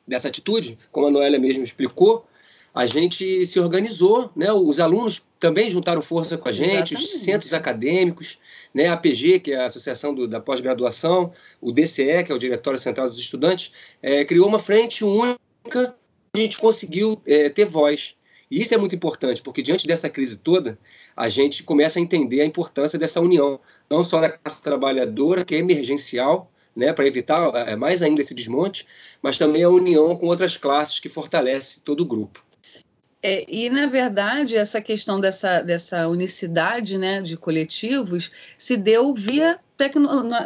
dessa 0.06 0.28
atitude, 0.28 0.78
como 0.90 1.06
a 1.06 1.10
Noélia 1.10 1.38
mesmo 1.38 1.62
explicou, 1.62 2.26
a 2.74 2.86
gente 2.86 3.44
se 3.44 3.58
organizou, 3.58 4.30
né? 4.34 4.52
Os 4.52 4.78
alunos 4.78 5.24
também 5.38 5.70
juntaram 5.70 6.00
força 6.00 6.38
com 6.38 6.48
a 6.48 6.52
gente, 6.52 6.94
Exatamente. 6.94 6.94
os 6.94 7.20
centros 7.22 7.52
acadêmicos, 7.52 8.38
né? 8.72 8.86
A 8.86 8.92
APG, 8.92 9.40
que 9.40 9.52
é 9.52 9.60
a 9.60 9.66
Associação 9.66 10.14
do, 10.14 10.28
da 10.28 10.40
Pós-Graduação, 10.40 11.32
o 11.60 11.72
DCE, 11.72 12.22
que 12.24 12.30
é 12.30 12.34
o 12.34 12.38
Diretório 12.38 12.78
Central 12.78 13.08
dos 13.08 13.18
Estudantes, 13.18 13.72
é, 14.02 14.24
criou 14.24 14.46
uma 14.46 14.58
frente 14.58 15.04
única, 15.04 15.94
a 16.32 16.38
gente 16.38 16.58
conseguiu 16.58 17.20
é, 17.26 17.48
ter 17.48 17.64
voz. 17.64 18.14
E 18.50 18.60
isso 18.60 18.74
é 18.74 18.78
muito 18.78 18.96
importante, 18.96 19.42
porque 19.42 19.62
diante 19.62 19.86
dessa 19.86 20.08
crise 20.08 20.36
toda, 20.36 20.78
a 21.16 21.28
gente 21.28 21.62
começa 21.62 21.98
a 21.98 22.02
entender 22.02 22.40
a 22.40 22.44
importância 22.44 22.98
dessa 22.98 23.20
união, 23.20 23.60
não 23.88 24.02
só 24.02 24.20
da 24.20 24.30
classe 24.30 24.60
trabalhadora, 24.60 25.44
que 25.44 25.54
é 25.54 25.58
emergencial, 25.58 26.50
né, 26.74 26.92
para 26.92 27.06
evitar 27.06 27.52
é, 27.54 27.76
mais 27.76 28.02
ainda 28.02 28.20
esse 28.20 28.34
desmonte, 28.34 28.86
mas 29.22 29.38
também 29.38 29.62
a 29.62 29.68
união 29.68 30.16
com 30.16 30.26
outras 30.26 30.56
classes 30.56 30.98
que 30.98 31.08
fortalece 31.08 31.80
todo 31.80 32.00
o 32.00 32.04
grupo. 32.04 32.44
É, 33.22 33.44
e, 33.46 33.68
na 33.68 33.86
verdade, 33.86 34.56
essa 34.56 34.80
questão 34.80 35.20
dessa, 35.20 35.60
dessa 35.60 36.08
unicidade 36.08 36.96
né, 36.96 37.20
de 37.20 37.36
coletivos 37.36 38.30
se 38.56 38.76
deu 38.76 39.12
via 39.14 39.58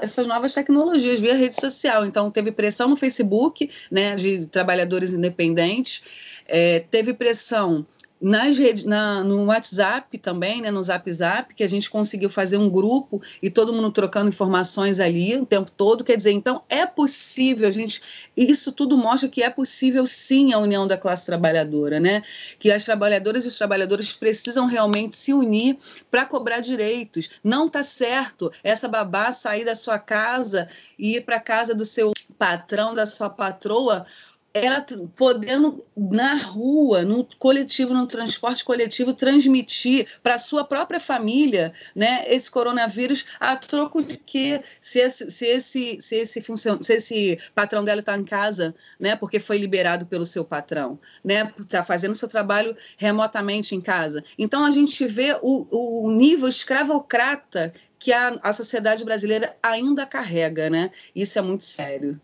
essas 0.00 0.26
novas 0.26 0.54
tecnologias, 0.54 1.18
via 1.18 1.34
rede 1.34 1.54
social. 1.60 2.04
Então, 2.06 2.30
teve 2.30 2.52
pressão 2.52 2.88
no 2.88 2.96
Facebook 2.96 3.70
né, 3.90 4.14
de 4.14 4.46
trabalhadores 4.46 5.12
independentes, 5.12 6.02
é, 6.46 6.80
teve 6.80 7.14
pressão 7.14 7.86
nas 8.24 8.56
redes, 8.56 8.84
na, 8.84 9.22
no 9.22 9.44
WhatsApp 9.44 10.16
também, 10.16 10.62
né, 10.62 10.70
no 10.70 10.82
Zap 10.82 11.12
Zap, 11.12 11.54
que 11.54 11.62
a 11.62 11.68
gente 11.68 11.90
conseguiu 11.90 12.30
fazer 12.30 12.56
um 12.56 12.70
grupo 12.70 13.20
e 13.42 13.50
todo 13.50 13.70
mundo 13.70 13.92
trocando 13.92 14.30
informações 14.30 14.98
ali 14.98 15.36
o 15.36 15.44
tempo 15.44 15.70
todo. 15.70 16.02
Quer 16.02 16.16
dizer, 16.16 16.32
então 16.32 16.62
é 16.66 16.86
possível, 16.86 17.68
a 17.68 17.70
gente. 17.70 18.00
Isso 18.34 18.72
tudo 18.72 18.96
mostra 18.96 19.28
que 19.28 19.42
é 19.42 19.50
possível 19.50 20.06
sim 20.06 20.54
a 20.54 20.58
união 20.58 20.86
da 20.86 20.96
classe 20.96 21.26
trabalhadora, 21.26 22.00
né? 22.00 22.22
Que 22.58 22.70
as 22.70 22.82
trabalhadoras 22.82 23.44
e 23.44 23.48
os 23.48 23.58
trabalhadores 23.58 24.10
precisam 24.10 24.64
realmente 24.64 25.14
se 25.16 25.34
unir 25.34 25.76
para 26.10 26.24
cobrar 26.24 26.60
direitos. 26.60 27.28
Não 27.44 27.66
está 27.66 27.82
certo 27.82 28.50
essa 28.62 28.88
babá 28.88 29.32
sair 29.32 29.66
da 29.66 29.74
sua 29.74 29.98
casa 29.98 30.66
e 30.98 31.16
ir 31.16 31.26
para 31.26 31.38
casa 31.38 31.74
do 31.74 31.84
seu 31.84 32.12
patrão, 32.38 32.94
da 32.94 33.04
sua 33.04 33.28
patroa 33.28 34.06
ela 34.54 34.86
podendo 35.16 35.84
na 35.96 36.36
rua, 36.36 37.02
no 37.02 37.26
coletivo, 37.40 37.92
no 37.92 38.06
transporte 38.06 38.64
coletivo, 38.64 39.12
transmitir 39.12 40.06
para 40.22 40.36
a 40.36 40.38
sua 40.38 40.64
própria 40.64 41.00
família, 41.00 41.72
né, 41.94 42.24
esse 42.28 42.48
coronavírus 42.48 43.26
a 43.40 43.56
troco 43.56 44.00
de 44.00 44.16
que 44.16 44.62
se 44.80 45.00
esse 45.00 45.28
se 45.28 45.46
esse 45.46 46.00
se 46.00 46.16
esse 46.16 46.40
funcion... 46.40 46.80
se 46.80 46.94
esse 46.94 47.38
patrão 47.52 47.84
dela 47.84 47.98
está 47.98 48.16
em 48.16 48.24
casa, 48.24 48.72
né, 48.98 49.16
porque 49.16 49.40
foi 49.40 49.58
liberado 49.58 50.06
pelo 50.06 50.24
seu 50.24 50.44
patrão, 50.44 51.00
né, 51.24 51.52
está 51.58 51.82
fazendo 51.82 52.14
seu 52.14 52.28
trabalho 52.28 52.76
remotamente 52.96 53.74
em 53.74 53.80
casa. 53.80 54.22
Então 54.38 54.64
a 54.64 54.70
gente 54.70 55.04
vê 55.04 55.36
o, 55.42 55.66
o 56.04 56.10
nível 56.12 56.48
escravocrata 56.48 57.74
que 57.98 58.12
a, 58.12 58.38
a 58.40 58.52
sociedade 58.52 59.04
brasileira 59.04 59.56
ainda 59.60 60.06
carrega, 60.06 60.70
né? 60.70 60.90
Isso 61.14 61.38
é 61.38 61.42
muito 61.42 61.64
sério 61.64 62.20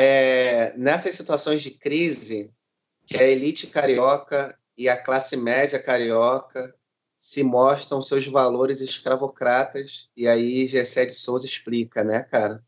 é, 0.00 0.72
nessas 0.76 1.16
situações 1.16 1.60
de 1.60 1.72
crise, 1.72 2.52
que 3.04 3.16
a 3.16 3.24
elite 3.24 3.66
carioca 3.66 4.56
e 4.76 4.88
a 4.88 4.96
classe 4.96 5.36
média 5.36 5.82
carioca 5.82 6.72
se 7.18 7.42
mostram 7.42 8.00
seus 8.00 8.24
valores 8.28 8.80
escravocratas, 8.80 10.08
e 10.16 10.28
aí 10.28 10.64
Gessé 10.66 11.04
de 11.04 11.14
Souza 11.14 11.46
explica, 11.46 12.04
né, 12.04 12.22
cara? 12.22 12.62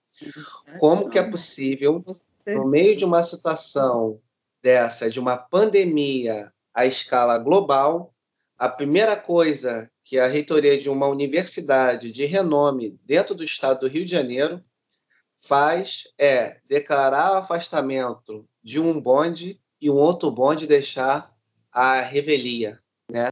Como 0.80 1.08
que 1.08 1.20
é 1.20 1.22
possível, 1.22 2.04
no 2.48 2.66
meio 2.66 2.96
de 2.96 3.04
uma 3.04 3.22
situação 3.22 4.20
dessa, 4.60 5.08
de 5.08 5.20
uma 5.20 5.36
pandemia 5.36 6.52
à 6.74 6.84
escala 6.84 7.38
global, 7.38 8.12
a 8.58 8.68
primeira 8.68 9.16
coisa 9.16 9.88
que 10.04 10.18
a 10.18 10.26
reitoria 10.26 10.76
de 10.76 10.90
uma 10.90 11.06
universidade 11.06 12.10
de 12.10 12.26
renome 12.26 12.98
dentro 13.04 13.36
do 13.36 13.44
estado 13.44 13.80
do 13.80 13.86
Rio 13.86 14.04
de 14.04 14.10
Janeiro 14.10 14.60
faz 15.40 16.04
é 16.18 16.58
declarar 16.68 17.32
o 17.32 17.36
afastamento 17.36 18.46
de 18.62 18.78
um 18.78 19.00
bonde 19.00 19.60
e 19.80 19.90
um 19.90 19.94
outro 19.94 20.30
bonde 20.30 20.66
deixar 20.66 21.34
a 21.72 22.00
revelia, 22.00 22.78
né? 23.10 23.28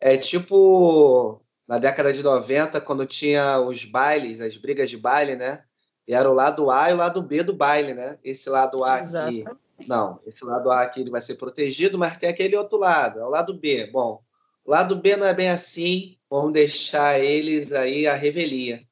É 0.00 0.16
tipo 0.16 1.40
na 1.66 1.78
década 1.78 2.12
de 2.12 2.22
90, 2.22 2.80
quando 2.80 3.04
tinha 3.06 3.60
os 3.60 3.84
bailes, 3.84 4.40
as 4.40 4.56
brigas 4.56 4.88
de 4.88 4.96
baile, 4.96 5.34
né? 5.34 5.64
E 6.06 6.14
era 6.14 6.30
o 6.30 6.34
lado 6.34 6.70
A 6.70 6.90
e 6.90 6.94
o 6.94 6.96
lado 6.96 7.20
B 7.20 7.42
do 7.42 7.52
baile, 7.52 7.92
né? 7.92 8.18
Esse 8.22 8.48
lado 8.48 8.84
A 8.84 8.94
aqui. 8.94 9.44
Não, 9.86 10.20
esse 10.24 10.44
lado 10.44 10.70
A 10.70 10.82
aqui 10.82 11.00
ele 11.00 11.10
vai 11.10 11.20
ser 11.20 11.34
protegido, 11.34 11.98
mas 11.98 12.16
tem 12.16 12.28
aquele 12.28 12.56
outro 12.56 12.78
lado, 12.78 13.18
é 13.18 13.24
o 13.24 13.28
lado 13.28 13.52
B. 13.52 13.90
Bom, 13.92 14.22
o 14.64 14.70
lado 14.70 14.96
B 14.96 15.16
não 15.16 15.26
é 15.26 15.34
bem 15.34 15.50
assim, 15.50 16.16
vamos 16.30 16.52
deixar 16.52 17.18
eles 17.18 17.72
aí 17.72 18.06
a 18.06 18.14
revelia. 18.14 18.82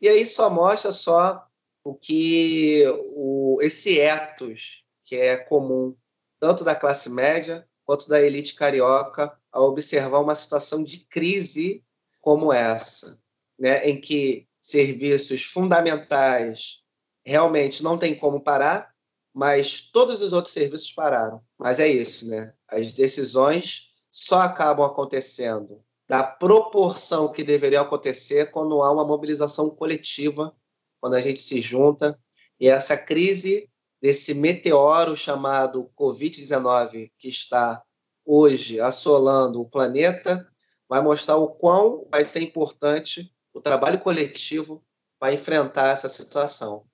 E 0.00 0.08
aí 0.08 0.24
só 0.26 0.50
mostra 0.50 0.90
só 0.90 1.46
o 1.84 1.94
que 1.94 2.84
o, 3.14 3.58
esse 3.60 3.98
ethos 3.98 4.84
que 5.04 5.16
é 5.16 5.36
comum 5.36 5.96
tanto 6.38 6.64
da 6.64 6.74
classe 6.74 7.10
média 7.10 7.68
quanto 7.84 8.08
da 8.08 8.20
elite 8.20 8.54
carioca 8.54 9.36
ao 9.50 9.68
observar 9.68 10.20
uma 10.20 10.34
situação 10.34 10.82
de 10.82 10.98
crise 11.06 11.84
como 12.20 12.52
essa, 12.52 13.20
né, 13.58 13.88
em 13.88 14.00
que 14.00 14.48
serviços 14.60 15.42
fundamentais 15.42 16.84
realmente 17.24 17.82
não 17.82 17.98
tem 17.98 18.14
como 18.14 18.40
parar, 18.40 18.92
mas 19.34 19.90
todos 19.90 20.22
os 20.22 20.32
outros 20.32 20.54
serviços 20.54 20.92
pararam. 20.92 21.42
Mas 21.58 21.80
é 21.80 21.88
isso, 21.88 22.28
né? 22.28 22.54
As 22.68 22.92
decisões 22.92 23.94
só 24.10 24.42
acabam 24.42 24.84
acontecendo 24.84 25.82
na 26.08 26.22
proporção 26.22 27.32
que 27.32 27.42
deveria 27.42 27.80
acontecer 27.80 28.50
quando 28.50 28.82
há 28.82 28.92
uma 28.92 29.04
mobilização 29.04 29.70
coletiva 29.70 30.54
quando 31.02 31.14
a 31.14 31.20
gente 31.20 31.42
se 31.42 31.60
junta. 31.60 32.16
E 32.60 32.68
essa 32.68 32.96
crise 32.96 33.68
desse 34.00 34.34
meteoro 34.34 35.16
chamado 35.16 35.90
Covid-19, 35.98 37.10
que 37.18 37.28
está 37.28 37.82
hoje 38.24 38.80
assolando 38.80 39.60
o 39.60 39.68
planeta, 39.68 40.48
vai 40.88 41.02
mostrar 41.02 41.36
o 41.36 41.48
quão 41.48 42.06
vai 42.08 42.24
ser 42.24 42.40
importante 42.40 43.34
o 43.52 43.60
trabalho 43.60 43.98
coletivo 43.98 44.84
para 45.18 45.32
enfrentar 45.32 45.88
essa 45.88 46.08
situação. 46.08 46.84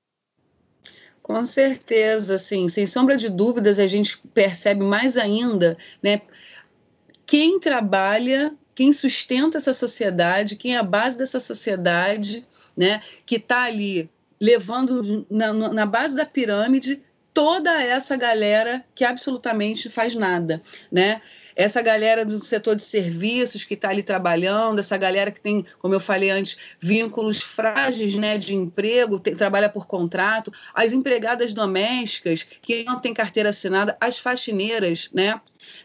Com 1.23 1.45
certeza, 1.45 2.39
sim, 2.39 2.67
sem 2.71 2.87
sombra 2.87 3.15
de 3.15 3.29
dúvidas, 3.29 3.79
a 3.79 3.87
gente 3.87 4.19
percebe 4.33 4.83
mais 4.83 5.19
ainda, 5.19 5.77
né? 6.03 6.23
Quem 7.27 7.61
trabalha, 7.61 8.57
quem 8.75 8.91
sustenta 8.91 9.59
essa 9.59 9.75
sociedade, 9.75 10.57
quem 10.57 10.75
é 10.75 10.79
a 10.79 10.83
base 10.83 11.19
dessa 11.19 11.39
sociedade, 11.39 12.47
né? 12.79 13.03
Que 13.27 13.37
está 13.37 13.65
ali 13.65 14.09
levando 14.41 15.27
na, 15.29 15.53
na 15.53 15.85
base 15.85 16.15
da 16.15 16.25
pirâmide 16.25 17.03
toda 17.35 17.83
essa 17.83 18.17
galera 18.17 18.85
que 18.95 19.05
absolutamente 19.05 19.91
faz 19.91 20.15
nada, 20.15 20.63
né? 20.91 21.21
essa 21.59 21.83
galera 21.83 22.25
do 22.25 22.39
setor 22.39 22.77
de 22.77 22.85
serviços 22.85 23.65
que 23.65 23.75
está 23.75 23.91
ali 23.91 24.01
trabalhando, 24.01 24.79
essa 24.79 24.97
galera 24.97 25.33
que 25.33 25.41
tem, 25.41 25.67
como 25.81 25.93
eu 25.93 25.99
falei 25.99 26.31
antes, 26.31 26.57
vínculos 26.79 27.43
frágeis 27.43 28.15
né, 28.15 28.39
de 28.39 28.55
emprego, 28.55 29.19
tem, 29.19 29.35
trabalha 29.35 29.69
por 29.69 29.85
contrato, 29.85 30.53
as 30.73 30.93
empregadas 30.93 31.53
domésticas 31.53 32.47
que 32.63 32.85
não 32.85 33.01
têm 33.01 33.13
carteira 33.13 33.49
assinada, 33.49 33.97
as 34.01 34.21
faxineiras, 34.21 35.11
né? 35.13 35.41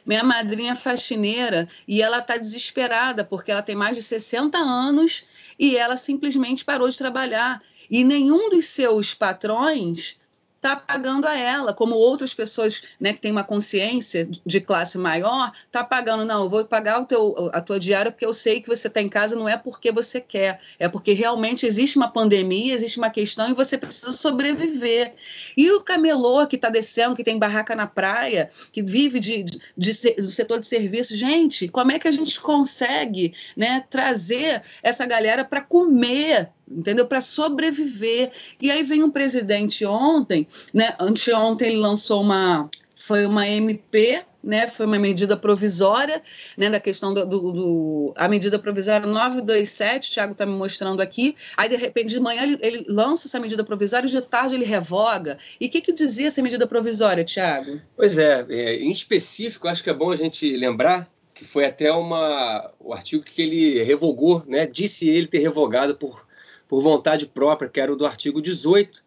Minha 0.05 0.23
madrinha 0.23 0.73
é 0.73 0.75
faxineira 0.75 1.67
e 1.87 2.03
ela 2.03 2.19
está 2.19 2.37
desesperada 2.37 3.25
porque 3.25 3.51
ela 3.51 3.63
tem 3.63 3.75
mais 3.75 3.97
de 3.97 4.03
60 4.03 4.55
anos 4.59 5.23
e 5.57 5.77
ela 5.77 5.97
simplesmente 5.97 6.63
parou 6.65 6.89
de 6.89 6.97
trabalhar. 6.97 7.61
E 7.89 8.03
nenhum 8.03 8.49
dos 8.49 8.65
seus 8.65 9.13
patrões 9.13 10.17
está 10.63 10.77
pagando 10.77 11.27
a 11.27 11.37
ela, 11.37 11.73
como 11.73 11.95
outras 11.95 12.33
pessoas 12.33 12.81
né, 12.97 13.11
que 13.11 13.19
têm 13.19 13.31
uma 13.31 13.43
consciência 13.43 14.29
de 14.45 14.61
classe 14.61 14.97
maior, 14.97 15.51
está 15.65 15.83
pagando, 15.83 16.23
não, 16.23 16.43
eu 16.43 16.49
vou 16.49 16.63
pagar 16.63 17.01
o 17.01 17.05
teu, 17.05 17.51
a 17.51 17.59
tua 17.59 17.77
diária 17.77 18.09
porque 18.09 18.25
eu 18.25 18.31
sei 18.31 18.61
que 18.61 18.69
você 18.69 18.87
está 18.87 19.01
em 19.01 19.09
casa, 19.09 19.35
não 19.35 19.49
é 19.49 19.57
porque 19.57 19.91
você 19.91 20.21
quer, 20.21 20.61
é 20.79 20.87
porque 20.87 21.11
realmente 21.11 21.65
existe 21.65 21.97
uma 21.97 22.07
pandemia, 22.07 22.73
existe 22.73 22.97
uma 22.97 23.09
questão 23.09 23.49
e 23.49 23.53
você 23.53 23.77
precisa 23.77 24.13
sobreviver. 24.13 25.13
E 25.57 25.69
o 25.71 25.81
camelô 25.81 26.47
que 26.47 26.55
está 26.55 26.69
descendo, 26.69 27.15
que 27.15 27.23
tem 27.23 27.37
barraca 27.37 27.75
na 27.75 27.85
praia, 27.85 28.49
que 28.71 28.81
vive 28.81 29.19
de, 29.19 29.43
de, 29.43 29.59
de, 29.77 30.11
do 30.15 30.31
setor 30.31 30.59
de 30.59 30.67
serviço, 30.67 31.15
gente, 31.17 31.67
como 31.67 31.91
é 31.91 31.99
que 31.99 32.07
a 32.07 32.11
gente 32.11 32.39
consegue 32.39 33.33
né, 33.57 33.83
trazer 33.89 34.63
essa 34.81 35.05
galera 35.05 35.43
para 35.43 35.61
comer 35.61 36.49
entendeu? 36.69 37.05
Para 37.05 37.21
sobreviver. 37.21 38.31
E 38.61 38.71
aí 38.71 38.83
vem 38.83 39.03
um 39.03 39.11
presidente 39.11 39.85
ontem, 39.85 40.47
né? 40.73 40.95
Anteontem 40.99 41.69
ele 41.69 41.77
lançou 41.77 42.21
uma 42.21 42.69
foi 42.95 43.25
uma 43.25 43.45
MP, 43.45 44.23
né? 44.41 44.67
Foi 44.67 44.85
uma 44.85 44.97
medida 44.97 45.35
provisória, 45.35 46.21
né? 46.57 46.69
Da 46.69 46.79
questão 46.79 47.13
do, 47.13 47.25
do, 47.25 47.51
do 47.51 48.13
a 48.15 48.27
medida 48.27 48.57
provisória 48.57 49.05
927, 49.05 50.09
o 50.09 50.13
Thiago 50.13 50.31
está 50.31 50.45
me 50.45 50.53
mostrando 50.53 51.01
aqui. 51.01 51.35
Aí 51.57 51.67
de 51.67 51.75
repente 51.75 52.09
de 52.09 52.19
manhã 52.19 52.43
ele, 52.43 52.57
ele, 52.61 52.85
lança 52.87 53.27
essa 53.27 53.39
medida 53.39 53.63
provisória 53.63 54.07
e 54.07 54.09
de 54.09 54.21
tarde 54.21 54.55
ele 54.55 54.65
revoga. 54.65 55.37
E 55.59 55.67
o 55.67 55.69
que, 55.69 55.81
que 55.81 55.91
dizia 55.91 56.27
essa 56.27 56.41
medida 56.41 56.65
provisória, 56.67 57.25
Thiago? 57.25 57.81
Pois 57.95 58.17
é, 58.17 58.45
é, 58.49 58.75
em 58.75 58.91
específico, 58.91 59.67
acho 59.67 59.83
que 59.83 59.89
é 59.89 59.93
bom 59.93 60.11
a 60.11 60.15
gente 60.15 60.55
lembrar 60.55 61.11
que 61.33 61.43
foi 61.43 61.65
até 61.65 61.91
uma 61.91 62.71
o 62.79 62.93
artigo 62.93 63.23
que 63.23 63.41
ele 63.41 63.83
revogou, 63.83 64.43
né? 64.47 64.65
Disse 64.65 65.09
ele 65.09 65.27
ter 65.27 65.39
revogado 65.39 65.95
por 65.95 66.25
por 66.73 66.81
vontade 66.81 67.27
própria, 67.27 67.69
que 67.69 67.79
era 67.79 67.93
o 67.93 67.95
do 67.95 68.03
artigo 68.03 68.41
18, 68.41 69.03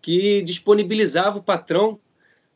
que 0.00 0.40
disponibilizava 0.40 1.36
o 1.36 1.42
patrão 1.42 2.00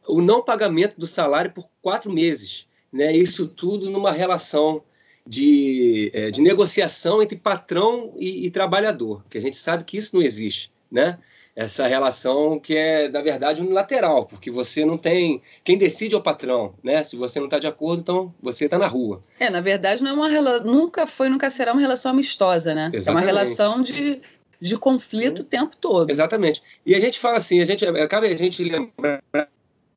o 0.09 0.23
não 0.23 0.43
pagamento 0.43 0.99
do 0.99 1.07
salário 1.07 1.51
por 1.51 1.69
quatro 1.83 2.11
meses. 2.11 2.67
Né? 2.91 3.15
Isso 3.15 3.47
tudo 3.47 3.91
numa 3.91 4.11
relação 4.11 4.83
de, 5.27 6.11
é, 6.15 6.31
de 6.31 6.41
negociação 6.41 7.23
entre 7.23 7.37
patrão 7.37 8.15
e, 8.17 8.47
e, 8.47 8.51
trabalhador, 8.51 9.23
que 9.29 9.37
a 9.37 9.41
gente 9.41 9.59
sabe 9.59 9.85
que 9.85 9.99
isso 9.99 10.17
não 10.17 10.23
existe. 10.23 10.73
Né? 10.91 11.19
Essa 11.57 11.87
relação 11.87 12.59
que 12.59 12.75
é, 12.77 13.09
na 13.09 13.21
verdade, 13.21 13.63
unilateral, 13.63 14.25
porque 14.27 14.51
você 14.51 14.85
não 14.85 14.99
tem. 14.99 15.41
Quem 15.63 15.79
decide 15.79 16.15
é 16.15 16.19
o 16.19 16.21
patrão, 16.21 16.75
né? 16.83 17.05
Se 17.05 17.15
você 17.15 17.39
não 17.39 17.47
está 17.47 17.61
de 17.61 17.69
acordo, 17.69 18.01
então 18.01 18.35
você 18.43 18.65
está 18.65 18.77
na 18.77 18.89
rua. 18.89 19.21
É, 19.39 19.49
na 19.49 19.61
verdade, 19.61 20.03
não 20.03 20.11
é 20.11 20.15
uma 20.15 20.29
relação. 20.29 20.67
Nunca 20.67 21.07
foi, 21.07 21.29
nunca 21.29 21.49
será 21.49 21.73
uma 21.73 21.81
relação 21.81 22.11
amistosa, 22.11 22.75
né? 22.75 22.91
Exatamente. 22.93 23.09
É 23.09 23.13
uma 23.13 23.21
relação 23.21 23.83
de 23.83 24.21
de 24.61 24.77
conflito 24.79 25.41
o 25.41 25.45
tempo 25.45 25.77
todo. 25.77 26.11
Exatamente. 26.11 26.63
E 26.85 26.95
a 26.95 27.01
gente 27.01 27.19
fala 27.19 27.39
assim, 27.39 27.61
a 27.61 27.65
gente 27.65 27.87
acaba 27.87 28.27
a 28.27 28.37
gente 28.37 28.63
lembrar 28.63 29.23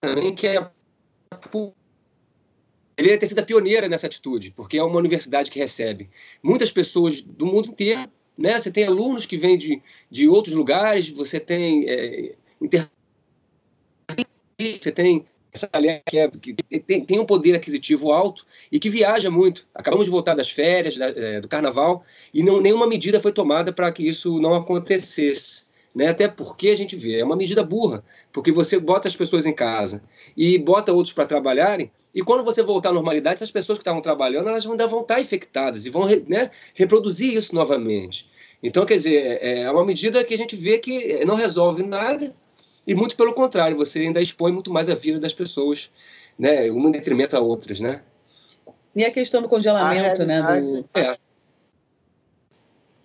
também 0.01 0.33
que 0.35 0.47
é 0.47 0.69
ele 2.97 3.17
ter 3.17 3.27
sido 3.27 3.39
a 3.39 3.43
pioneira 3.43 3.87
nessa 3.87 4.07
atitude, 4.07 4.51
porque 4.51 4.77
é 4.77 4.83
uma 4.83 4.97
universidade 4.97 5.51
que 5.51 5.59
recebe 5.59 6.09
muitas 6.41 6.71
pessoas 6.71 7.21
do 7.21 7.45
mundo 7.45 7.69
inteiro, 7.69 8.09
né? 8.37 8.57
Você 8.57 8.71
tem 8.71 8.85
alunos 8.85 9.25
que 9.25 9.37
vêm 9.37 9.57
de, 9.57 9.81
de 10.09 10.27
outros 10.27 10.55
lugares, 10.55 11.09
você 11.09 11.39
tem 11.39 11.87
é, 11.87 12.35
inter... 12.59 12.89
você 14.59 14.91
tem 14.91 15.25
galera 15.65 16.01
que, 16.05 16.19
é, 16.19 16.29
que 16.29 16.53
tem, 16.53 17.03
tem, 17.03 17.19
um 17.19 17.25
poder 17.25 17.55
aquisitivo 17.55 18.11
alto 18.11 18.45
e 18.71 18.79
que 18.79 18.89
viaja 18.89 19.31
muito. 19.31 19.65
Acabamos 19.73 20.05
de 20.05 20.11
voltar 20.11 20.35
das 20.35 20.51
férias, 20.51 20.97
da, 20.97 21.07
é, 21.07 21.41
do 21.41 21.47
carnaval, 21.47 22.03
e 22.33 22.43
não, 22.43 22.61
nenhuma 22.61 22.85
medida 22.85 23.19
foi 23.19 23.31
tomada 23.31 23.73
para 23.73 23.91
que 23.91 24.07
isso 24.07 24.39
não 24.39 24.53
acontecesse. 24.53 25.65
Né? 25.95 26.09
Até 26.09 26.27
porque 26.27 26.69
a 26.69 26.75
gente 26.75 26.95
vê, 26.95 27.19
é 27.19 27.23
uma 27.23 27.35
medida 27.35 27.63
burra, 27.63 28.03
porque 28.31 28.51
você 28.51 28.77
bota 28.77 29.07
as 29.07 29.15
pessoas 29.15 29.47
em 29.47 29.53
casa 29.53 30.03
e 30.35 30.55
bota 30.59 30.93
outros 30.93 31.11
para 31.11 31.25
trabalharem, 31.25 31.89
e 32.13 32.21
quando 32.21 32.43
você 32.43 32.61
voltar 32.61 32.89
à 32.89 32.93
normalidade, 32.93 33.37
essas 33.37 33.49
pessoas 33.49 33.79
que 33.79 33.81
estavam 33.81 34.01
trabalhando, 34.01 34.47
elas 34.49 34.63
vão, 34.63 34.77
vão 34.77 35.01
estar 35.01 35.19
infectadas 35.19 35.87
e 35.87 35.89
vão 35.89 36.05
né, 36.27 36.51
reproduzir 36.75 37.33
isso 37.33 37.55
novamente. 37.55 38.29
Então, 38.61 38.85
quer 38.85 38.97
dizer, 38.97 39.39
é, 39.41 39.61
é 39.61 39.71
uma 39.71 39.83
medida 39.83 40.23
que 40.23 40.33
a 40.33 40.37
gente 40.37 40.55
vê 40.55 40.77
que 40.77 41.25
não 41.25 41.33
resolve 41.33 41.81
nada, 41.81 42.35
e 42.87 42.95
muito 42.95 43.17
pelo 43.17 43.33
contrário, 43.33 43.75
você 43.75 43.99
ainda 43.99 44.21
expõe 44.21 44.51
muito 44.53 44.71
mais 44.71 44.87
a 44.89 44.95
vida 44.95 45.19
das 45.19 45.33
pessoas, 45.33 45.91
né? 46.39 46.71
Uma 46.71 46.87
em 46.87 46.93
detrimento 46.93 47.35
a 47.35 47.41
outras, 47.41 47.81
né? 47.81 48.01
E 48.95 49.03
a 49.03 49.11
questão 49.11 49.41
do 49.41 49.49
congelamento, 49.49 50.25
né? 50.25 50.41
Do... 50.41 50.89
É. 50.93 51.17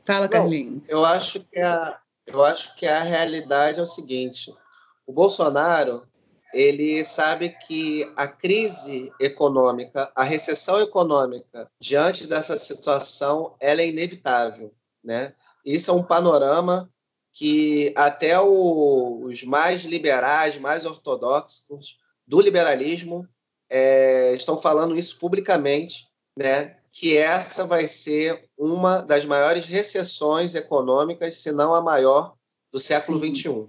Fala, 0.05 0.29
Carlinhos. 0.29 0.83
Eu 0.89 1.05
acho 1.05 1.41
que 1.41 1.59
a, 1.59 1.99
eu 2.27 2.45
acho 2.45 2.77
que 2.77 2.87
a 2.87 3.03
realidade 3.03 3.81
é 3.81 3.83
o 3.83 3.87
seguinte: 3.87 4.55
o 5.05 5.13
Bolsonaro 5.13 6.07
ele 6.53 7.03
sabe 7.03 7.49
que 7.49 8.11
a 8.17 8.29
crise 8.29 9.11
econômica, 9.19 10.13
a 10.15 10.23
recessão 10.23 10.81
econômica 10.81 11.69
diante 11.81 12.27
dessa 12.27 12.59
situação, 12.59 13.55
ela 13.59 13.81
é 13.81 13.89
inevitável, 13.89 14.73
né? 15.03 15.33
Isso 15.65 15.91
é 15.91 15.95
um 15.95 16.03
panorama 16.03 16.89
que 17.33 17.93
até 17.97 18.39
o, 18.39 19.25
os 19.25 19.43
mais 19.43 19.85
liberais, 19.85 20.59
mais 20.59 20.85
ortodoxos 20.85 21.99
do 22.27 22.41
liberalismo 22.41 23.27
é, 23.71 24.33
estão 24.35 24.59
falando 24.59 24.99
isso 24.99 25.19
publicamente, 25.19 26.09
né? 26.39 26.77
que 26.93 27.17
essa 27.17 27.65
vai 27.65 27.87
ser 27.87 28.49
uma 28.57 29.01
das 29.01 29.25
maiores 29.25 29.65
recessões 29.65 30.55
econômicas, 30.55 31.39
se 31.39 31.51
não 31.51 31.75
a 31.75 31.81
maior, 31.81 32.35
do 32.71 32.79
século 32.79 33.19
XXI. 33.19 33.67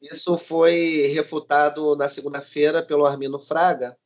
Isso 0.00 0.38
foi 0.38 1.08
refutado 1.12 1.94
na 1.94 2.08
segunda-feira 2.08 2.82
pelo 2.82 3.04
Armino 3.04 3.38
Fraga, 3.38 3.96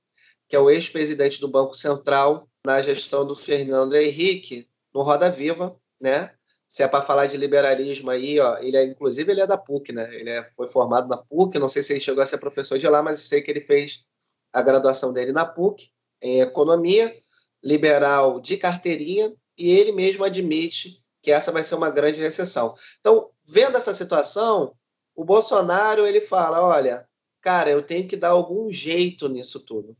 que 0.48 0.56
é 0.56 0.58
o 0.58 0.68
ex-presidente 0.68 1.40
do 1.40 1.48
Banco 1.48 1.74
Central 1.74 2.48
na 2.66 2.82
gestão 2.82 3.24
do 3.24 3.36
Fernando 3.36 3.94
Henrique, 3.94 4.68
no 4.92 5.02
Roda 5.02 5.30
Viva, 5.30 5.76
né? 6.00 6.34
Se 6.72 6.82
é 6.82 6.88
para 6.88 7.02
falar 7.02 7.26
de 7.26 7.36
liberalismo 7.36 8.10
aí, 8.10 8.40
ó, 8.40 8.56
ele 8.56 8.78
é, 8.78 8.84
inclusive 8.86 9.30
ele 9.30 9.42
é 9.42 9.46
da 9.46 9.58
PUC, 9.58 9.92
né? 9.92 10.08
Ele 10.14 10.30
é, 10.30 10.50
foi 10.56 10.66
formado 10.66 11.06
na 11.06 11.18
PUC, 11.18 11.58
não 11.58 11.68
sei 11.68 11.82
se 11.82 11.92
ele 11.92 12.00
chegou 12.00 12.22
a 12.22 12.26
ser 12.26 12.38
professor 12.38 12.78
de 12.78 12.88
lá, 12.88 13.02
mas 13.02 13.20
sei 13.20 13.42
que 13.42 13.50
ele 13.50 13.60
fez 13.60 14.06
a 14.50 14.62
graduação 14.62 15.12
dele 15.12 15.32
na 15.32 15.44
PUC 15.44 15.90
em 16.22 16.40
economia, 16.40 17.14
liberal 17.62 18.40
de 18.40 18.56
carteirinha, 18.56 19.36
e 19.58 19.70
ele 19.70 19.92
mesmo 19.92 20.24
admite 20.24 21.04
que 21.20 21.30
essa 21.30 21.52
vai 21.52 21.62
ser 21.62 21.74
uma 21.74 21.90
grande 21.90 22.22
recessão. 22.22 22.72
Então, 23.00 23.30
vendo 23.44 23.76
essa 23.76 23.92
situação, 23.92 24.74
o 25.14 25.26
Bolsonaro 25.26 26.06
ele 26.06 26.22
fala, 26.22 26.66
olha, 26.66 27.06
cara, 27.42 27.70
eu 27.70 27.82
tenho 27.82 28.08
que 28.08 28.16
dar 28.16 28.30
algum 28.30 28.72
jeito 28.72 29.28
nisso 29.28 29.60
tudo. 29.60 29.94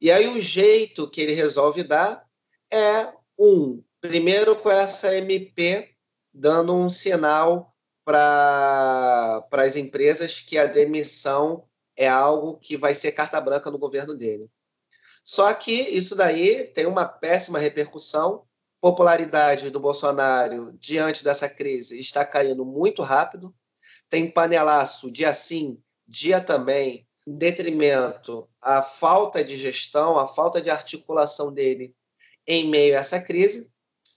E 0.00 0.10
aí 0.10 0.26
o 0.26 0.40
jeito 0.40 1.08
que 1.08 1.20
ele 1.20 1.32
resolve 1.32 1.84
dar 1.84 2.26
é 2.72 3.12
um, 3.38 3.80
primeiro 4.00 4.56
com 4.56 4.68
essa 4.68 5.14
MP 5.14 5.96
dando 6.38 6.72
um 6.72 6.88
sinal 6.88 7.74
para 8.04 9.44
as 9.52 9.76
empresas 9.76 10.40
que 10.40 10.56
a 10.56 10.66
demissão 10.66 11.64
é 11.96 12.08
algo 12.08 12.56
que 12.58 12.76
vai 12.76 12.94
ser 12.94 13.12
carta 13.12 13.40
branca 13.40 13.70
no 13.70 13.78
governo 13.78 14.16
dele. 14.16 14.48
Só 15.24 15.52
que 15.52 15.72
isso 15.72 16.14
daí 16.14 16.68
tem 16.68 16.86
uma 16.86 17.04
péssima 17.04 17.58
repercussão. 17.58 18.44
Popularidade 18.80 19.68
do 19.70 19.80
Bolsonaro 19.80 20.72
diante 20.78 21.24
dessa 21.24 21.48
crise 21.48 21.98
está 21.98 22.24
caindo 22.24 22.64
muito 22.64 23.02
rápido. 23.02 23.52
Tem 24.08 24.30
panelaço 24.30 25.10
dia 25.10 25.34
sim, 25.34 25.82
dia 26.06 26.40
também, 26.40 27.06
em 27.26 27.34
detrimento 27.34 28.48
à 28.62 28.80
falta 28.80 29.42
de 29.42 29.56
gestão, 29.56 30.18
à 30.18 30.28
falta 30.28 30.62
de 30.62 30.70
articulação 30.70 31.52
dele 31.52 31.94
em 32.46 32.70
meio 32.70 32.96
a 32.96 33.00
essa 33.00 33.20
crise. 33.20 33.68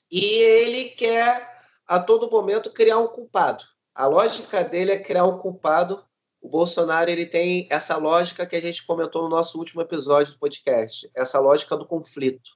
e 0.10 0.24
ele 0.24 0.90
quer 0.90 1.51
a 1.92 2.00
todo 2.00 2.32
momento 2.32 2.72
criar 2.72 3.00
um 3.00 3.08
culpado. 3.10 3.66
A 3.94 4.08
lógica 4.08 4.64
dele 4.64 4.94
é 4.94 5.00
criar 5.00 5.26
um 5.26 5.40
culpado. 5.40 6.02
O 6.42 6.48
Bolsonaro 6.48 7.12
ele 7.12 7.26
tem 7.26 7.68
essa 7.70 7.98
lógica 7.98 8.46
que 8.46 8.56
a 8.56 8.62
gente 8.62 8.86
comentou 8.86 9.24
no 9.24 9.28
nosso 9.28 9.60
último 9.60 9.82
episódio 9.82 10.32
do 10.32 10.40
podcast, 10.40 11.12
essa 11.14 11.38
lógica 11.42 11.76
do 11.76 11.86
conflito. 11.86 12.50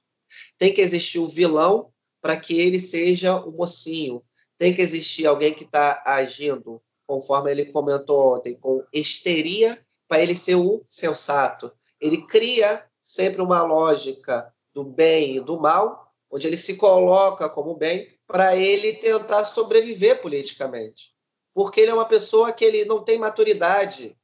Tem 0.56 0.72
que 0.72 0.80
existir 0.80 1.18
o 1.18 1.28
vilão 1.28 1.92
para 2.18 2.34
que 2.34 2.58
ele 2.58 2.80
seja 2.80 3.36
o 3.36 3.52
mocinho. 3.52 4.24
Tem 4.56 4.74
que 4.74 4.80
existir 4.80 5.26
alguém 5.26 5.52
que 5.52 5.64
está 5.64 6.02
agindo, 6.06 6.80
conforme 7.06 7.50
ele 7.50 7.70
comentou 7.70 8.36
ontem, 8.36 8.58
com 8.58 8.82
histeria 8.90 9.78
para 10.08 10.22
ele 10.22 10.34
ser 10.34 10.54
o 10.54 10.82
sensato. 10.88 11.70
Ele 12.00 12.26
cria 12.26 12.86
sempre 13.02 13.42
uma 13.42 13.62
lógica 13.62 14.50
do 14.72 14.82
bem 14.82 15.36
e 15.36 15.40
do 15.40 15.60
mal, 15.60 16.10
onde 16.30 16.46
ele 16.46 16.56
se 16.56 16.78
coloca 16.78 17.50
como 17.50 17.76
bem 17.76 18.15
para 18.26 18.56
ele 18.56 18.94
tentar 18.94 19.44
sobreviver 19.44 20.20
politicamente. 20.20 21.14
Porque 21.54 21.80
ele 21.80 21.90
é 21.90 21.94
uma 21.94 22.04
pessoa 22.04 22.52
que 22.52 22.64
ele 22.64 22.84
não 22.84 23.02
tem 23.02 23.18
maturidade. 23.18 24.16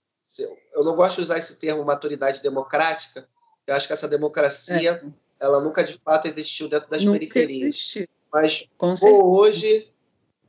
Eu 0.74 0.84
não 0.84 0.96
gosto 0.96 1.16
de 1.16 1.22
usar 1.22 1.38
esse 1.38 1.56
termo 1.56 1.84
maturidade 1.84 2.42
democrática. 2.42 3.28
Eu 3.66 3.74
acho 3.74 3.86
que 3.86 3.92
essa 3.92 4.08
democracia 4.08 5.00
é 5.02 5.22
ela 5.42 5.60
nunca 5.60 5.82
de 5.82 5.98
fato 6.04 6.28
existiu 6.28 6.68
dentro 6.68 6.88
das 6.88 7.04
nunca 7.04 7.18
periferias. 7.18 7.68
Existiu. 7.68 8.08
Mas 8.32 8.64
vou 9.00 9.40
hoje 9.40 9.92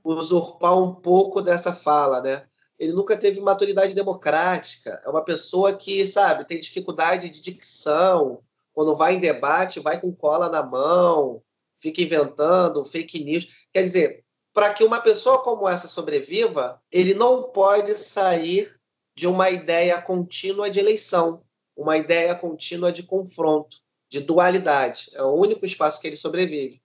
usurpar 0.03 0.77
um 0.77 0.93
pouco 0.93 1.41
dessa 1.41 1.73
fala, 1.73 2.21
né? 2.21 2.43
Ele 2.77 2.93
nunca 2.93 3.17
teve 3.17 3.41
maturidade 3.41 3.95
democrática. 3.95 5.01
É 5.03 5.09
uma 5.09 5.23
pessoa 5.23 5.73
que, 5.73 6.05
sabe, 6.05 6.45
tem 6.45 6.59
dificuldade 6.59 7.29
de 7.29 7.41
dicção. 7.41 8.39
Quando 8.73 8.95
vai 8.95 9.15
em 9.15 9.19
debate, 9.19 9.79
vai 9.79 9.99
com 9.99 10.13
cola 10.13 10.49
na 10.49 10.61
mão, 10.61 11.41
fica 11.83 12.01
inventando 12.01 12.85
fake 12.85 13.21
news. 13.23 13.67
Quer 13.73 13.83
dizer, 13.83 14.23
para 14.53 14.73
que 14.73 14.85
uma 14.85 15.01
pessoa 15.01 15.43
como 15.43 15.67
essa 15.67 15.87
sobreviva, 15.87 16.81
ele 16.89 17.13
não 17.13 17.51
pode 17.51 17.93
sair 17.95 18.73
de 19.13 19.27
uma 19.27 19.49
ideia 19.49 20.01
contínua 20.01 20.69
de 20.69 20.79
eleição, 20.79 21.43
uma 21.75 21.97
ideia 21.97 22.33
contínua 22.35 22.91
de 22.91 23.03
confronto 23.03 23.77
de 24.09 24.21
dualidade. 24.21 25.09
É 25.13 25.21
o 25.23 25.33
único 25.33 25.65
espaço 25.65 25.99
que 25.99 26.07
ele 26.07 26.15
sobrevive. 26.15 26.81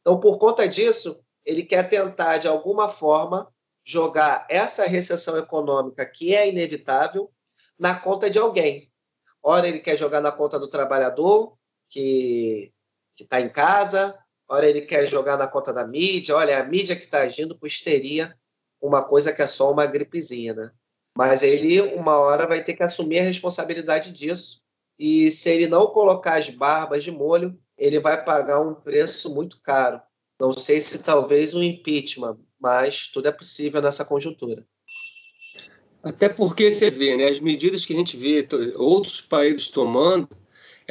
Então, 0.00 0.20
por 0.20 0.38
conta 0.38 0.68
disso, 0.68 1.24
ele 1.44 1.62
quer 1.62 1.88
tentar, 1.88 2.36
de 2.36 2.46
alguma 2.46 2.88
forma, 2.88 3.48
jogar 3.84 4.46
essa 4.50 4.84
recessão 4.84 5.36
econômica, 5.38 6.04
que 6.04 6.34
é 6.34 6.48
inevitável, 6.48 7.32
na 7.78 7.98
conta 7.98 8.28
de 8.28 8.38
alguém. 8.38 8.92
Ora, 9.42 9.66
ele 9.66 9.78
quer 9.78 9.96
jogar 9.96 10.20
na 10.20 10.30
conta 10.30 10.58
do 10.58 10.68
trabalhador, 10.68 11.56
que 11.88 12.72
está 13.18 13.40
em 13.40 13.48
casa, 13.48 14.21
ora, 14.52 14.68
ele 14.68 14.82
quer 14.82 15.06
jogar 15.06 15.36
na 15.36 15.48
conta 15.48 15.72
da 15.72 15.86
mídia. 15.86 16.36
Olha, 16.36 16.58
a 16.58 16.64
mídia 16.64 16.94
que 16.94 17.04
está 17.04 17.22
agindo 17.22 17.58
com 17.58 17.66
histeria, 17.66 18.34
uma 18.80 19.02
coisa 19.02 19.32
que 19.32 19.42
é 19.42 19.46
só 19.46 19.72
uma 19.72 19.86
gripezinha, 19.86 20.54
né? 20.54 20.70
Mas 21.16 21.42
ele, 21.42 21.80
uma 21.80 22.18
hora, 22.18 22.46
vai 22.46 22.62
ter 22.62 22.74
que 22.74 22.82
assumir 22.82 23.20
a 23.20 23.24
responsabilidade 23.24 24.12
disso 24.12 24.62
e 24.98 25.30
se 25.30 25.50
ele 25.50 25.66
não 25.66 25.88
colocar 25.88 26.38
as 26.38 26.48
barbas 26.48 27.02
de 27.02 27.10
molho, 27.10 27.58
ele 27.76 27.98
vai 27.98 28.22
pagar 28.22 28.60
um 28.60 28.74
preço 28.74 29.34
muito 29.34 29.60
caro. 29.60 30.00
Não 30.40 30.52
sei 30.52 30.80
se 30.80 31.02
talvez 31.02 31.54
um 31.54 31.62
impeachment, 31.62 32.38
mas 32.60 33.08
tudo 33.08 33.28
é 33.28 33.32
possível 33.32 33.80
nessa 33.82 34.04
conjuntura. 34.04 34.66
Até 36.02 36.28
porque 36.28 36.70
você 36.70 36.90
vê, 36.90 37.16
né, 37.16 37.28
as 37.28 37.40
medidas 37.40 37.86
que 37.86 37.92
a 37.92 37.96
gente 37.96 38.16
vê 38.16 38.46
outros 38.76 39.20
países 39.20 39.68
tomando 39.68 40.28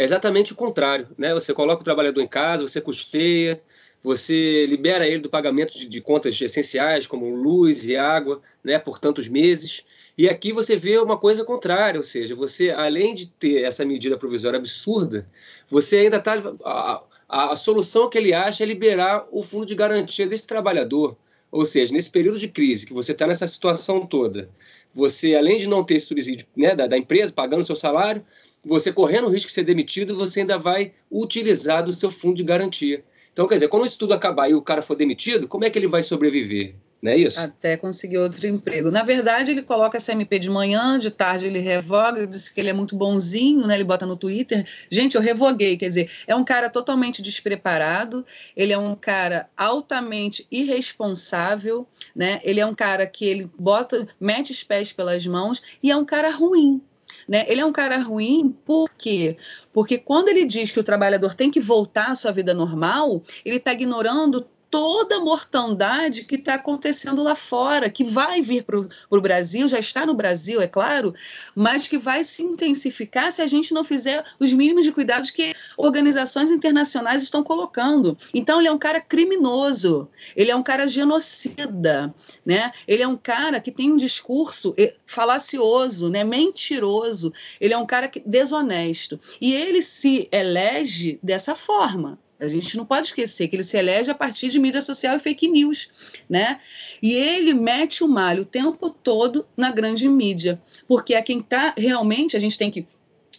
é 0.02 0.04
exatamente 0.04 0.52
o 0.52 0.56
contrário. 0.56 1.08
Né? 1.16 1.32
Você 1.34 1.54
coloca 1.54 1.82
o 1.82 1.84
trabalhador 1.84 2.22
em 2.22 2.28
casa, 2.28 2.68
você 2.68 2.82
custeia, 2.82 3.62
você 4.02 4.66
libera 4.66 5.06
ele 5.06 5.20
do 5.20 5.30
pagamento 5.30 5.78
de, 5.78 5.88
de, 5.88 6.02
contas 6.02 6.42
essenciais, 6.42 7.06
como 7.06 7.36
luz 7.36 7.86
e 7.86 7.96
água, 7.96 8.42
né, 8.64 8.80
por 8.80 8.98
tantos 8.98 9.28
meses. 9.28 9.86
E 10.18 10.28
aqui 10.28 10.52
você 10.52 10.76
vê 10.76 10.98
uma 10.98 11.20
coisa 11.20 11.46
contrária, 11.46 12.00
ou 12.00 12.04
seja, 12.04 12.34
você, 12.34 12.72
além 12.72 13.14
de 13.14 13.28
ter 13.28 13.64
essa 13.64 13.86
medida 13.86 14.18
provisória 14.18 14.58
absurda, 14.58 15.30
você 15.70 15.98
ainda 15.98 16.18
está. 16.18 16.34
A, 16.66 17.04
a, 17.30 17.52
a 17.52 17.56
solução 17.56 18.10
que 18.10 18.18
ele 18.18 18.34
acha 18.34 18.64
é 18.64 18.66
liberar 18.66 19.28
o 19.32 19.44
fundo 19.44 19.68
de 19.68 19.76
garantia 19.76 20.26
desse 20.26 20.48
trabalhador. 20.48 21.16
Ou 21.52 21.64
seja, 21.64 21.94
nesse 21.94 22.10
período 22.10 22.40
de 22.40 22.48
crise, 22.48 22.88
que 22.88 22.94
você 22.94 23.12
está 23.12 23.28
nessa 23.28 23.46
situação 23.46 24.06
toda, 24.06 24.50
você, 24.90 25.36
além 25.36 25.58
de 25.58 25.68
não 25.68 25.84
ter 25.84 26.00
subsídio 26.00 26.48
né, 26.56 26.76
da, 26.76 26.88
da 26.88 26.98
empresa, 26.98 27.32
pagando 27.32 27.62
o 27.62 27.66
seu 27.66 27.76
salário, 27.76 28.26
você 28.63 28.91
correndo 28.91 29.28
o 29.28 29.30
risco 29.30 29.47
de 29.47 29.54
ser 29.54 29.63
demitido, 29.63 30.15
você 30.15 30.41
ainda 30.41 30.58
vai 30.58 30.93
utilizar 31.10 31.84
do 31.84 31.93
seu 31.93 32.12
fundo 32.12 32.36
de 32.36 32.43
garantia. 32.43 33.04
Então, 33.34 33.47
quer 33.47 33.56
dizer, 33.56 33.69
quando 33.69 33.86
isso 33.86 33.97
tudo 33.97 34.13
acabar 34.13 34.50
e 34.50 34.54
o 34.54 34.62
cara 34.62 34.82
for 34.82 34.95
demitido, 34.95 35.47
como 35.47 35.63
é 35.63 35.69
que 35.69 35.80
ele 35.80 35.88
vai 35.88 36.04
sobreviver? 36.04 36.76
Não 37.02 37.12
é 37.12 37.17
isso? 37.17 37.39
Até 37.39 37.76
conseguir 37.78 38.19
outro 38.19 38.45
emprego. 38.45 38.91
Na 38.91 39.02
verdade, 39.02 39.50
ele 39.50 39.63
coloca 39.63 39.97
essa 39.97 40.12
MP 40.12 40.38
de 40.38 40.50
manhã, 40.50 41.00
de 41.00 41.10
tarde 41.10 41.47
ele 41.47 41.58
revoga, 41.58 42.28
disse 42.28 42.54
que 42.54 42.60
ele 42.62 42.69
é 42.69 42.74
muito 42.74 42.95
bonzinho, 42.95 43.65
né? 43.65 43.74
Ele 43.74 43.84
bota 43.84 44.06
no 44.06 44.15
Twitter. 44.15 44.67
Gente, 44.88 45.15
eu 45.15 45.21
revoguei, 45.21 45.78
quer 45.78 45.88
dizer, 45.88 46.12
é 46.28 46.36
um 46.36 46.43
cara 46.43 46.69
totalmente 46.69 47.21
despreparado, 47.21 48.24
ele 48.56 48.71
é 48.71 48.78
um 48.78 48.95
cara 48.95 49.50
altamente 49.58 50.45
irresponsável, 50.52 51.88
né? 52.15 52.39
Ele 52.43 52.60
é 52.60 52.65
um 52.65 52.76
cara 52.76 53.08
que 53.08 53.26
ele 53.26 53.50
bota, 53.58 54.08
mete 54.19 54.52
os 54.52 54.62
pés 54.62 54.93
pelas 54.93 55.26
mãos 55.26 55.60
e 55.82 55.89
é 55.89 55.97
um 55.97 56.06
cara 56.06 56.30
ruim, 56.30 56.80
né? 57.27 57.45
Ele 57.47 57.62
é 57.62 57.65
um 57.65 57.71
cara 57.71 57.97
ruim 57.99 58.55
por 58.65 58.89
quê? 58.97 59.38
Porque 59.73 59.97
quando 59.97 60.29
ele 60.29 60.45
diz 60.45 60.71
que 60.71 60.79
o 60.79 60.84
trabalhador 60.84 61.34
tem 61.34 61.49
que 61.49 61.60
voltar 61.60 62.12
à 62.12 62.15
sua 62.15 62.31
vida 62.31 62.53
normal, 62.53 63.21
ele 63.45 63.57
está 63.57 63.73
ignorando 63.73 64.47
toda 64.71 65.17
a 65.17 65.19
mortandade 65.19 66.23
que 66.23 66.36
está 66.36 66.55
acontecendo 66.55 67.21
lá 67.21 67.36
fora, 67.36 67.89
que 67.89 68.05
vai 68.05 68.41
vir 68.41 68.63
para 68.63 68.79
o 68.79 69.21
Brasil, 69.21 69.67
já 69.67 69.77
está 69.77 70.05
no 70.05 70.15
Brasil, 70.15 70.62
é 70.62 70.67
claro, 70.67 71.13
mas 71.53 71.89
que 71.89 71.97
vai 71.97 72.23
se 72.23 72.41
intensificar 72.41 73.31
se 73.34 73.41
a 73.41 73.47
gente 73.47 73.73
não 73.73 73.84
fizer 73.84 74.25
os 74.39 74.53
mínimos 74.53 74.86
de 74.86 74.93
cuidados 74.93 75.29
que 75.29 75.53
organizações 75.77 76.49
internacionais 76.49 77.21
estão 77.21 77.43
colocando. 77.43 78.17
Então, 78.34 78.60
ele 78.60 78.69
é 78.69 78.71
um 78.71 78.79
cara 78.79 79.01
criminoso, 79.01 80.07
ele 80.36 80.49
é 80.49 80.55
um 80.55 80.63
cara 80.63 80.88
genocida, 80.88 82.15
né? 82.45 82.71
ele 82.88 83.03
é 83.03 83.07
um 83.07 83.17
cara 83.17 83.60
que 83.60 83.71
tem 83.71 83.91
um 83.91 83.97
discurso 83.97 84.73
falacioso, 85.05 86.10
né? 86.10 86.23
mentiroso, 86.23 87.34
ele 87.60 87.73
é 87.73 87.77
um 87.77 87.86
cara 87.86 88.10
desonesto. 88.25 89.19
E 89.41 89.53
ele 89.53 89.81
se 89.81 90.29
elege 90.31 91.19
dessa 91.21 91.55
forma. 91.55 92.17
A 92.41 92.47
gente 92.47 92.75
não 92.75 92.86
pode 92.86 93.08
esquecer 93.08 93.47
que 93.47 93.56
ele 93.56 93.63
se 93.63 93.77
elege 93.77 94.10
a 94.10 94.15
partir 94.15 94.49
de 94.49 94.58
mídia 94.58 94.82
social 94.82 95.15
e 95.15 95.19
fake 95.19 95.47
news, 95.47 95.88
né? 96.27 96.60
E 97.01 97.13
ele 97.13 97.54
mete 97.54 98.04
o 98.04 98.08
malho 98.08 98.41
o 98.41 98.45
tempo 98.45 98.89
todo 98.89 99.45
na 99.56 99.69
grande 99.69 100.10
mídia, 100.10 100.60
porque 100.88 101.13
é 101.13 101.21
quem 101.21 101.39
está 101.39 101.73
realmente, 101.77 102.36
a 102.36 102.39
gente 102.39 102.58
tem 102.58 102.71
que 102.71 102.86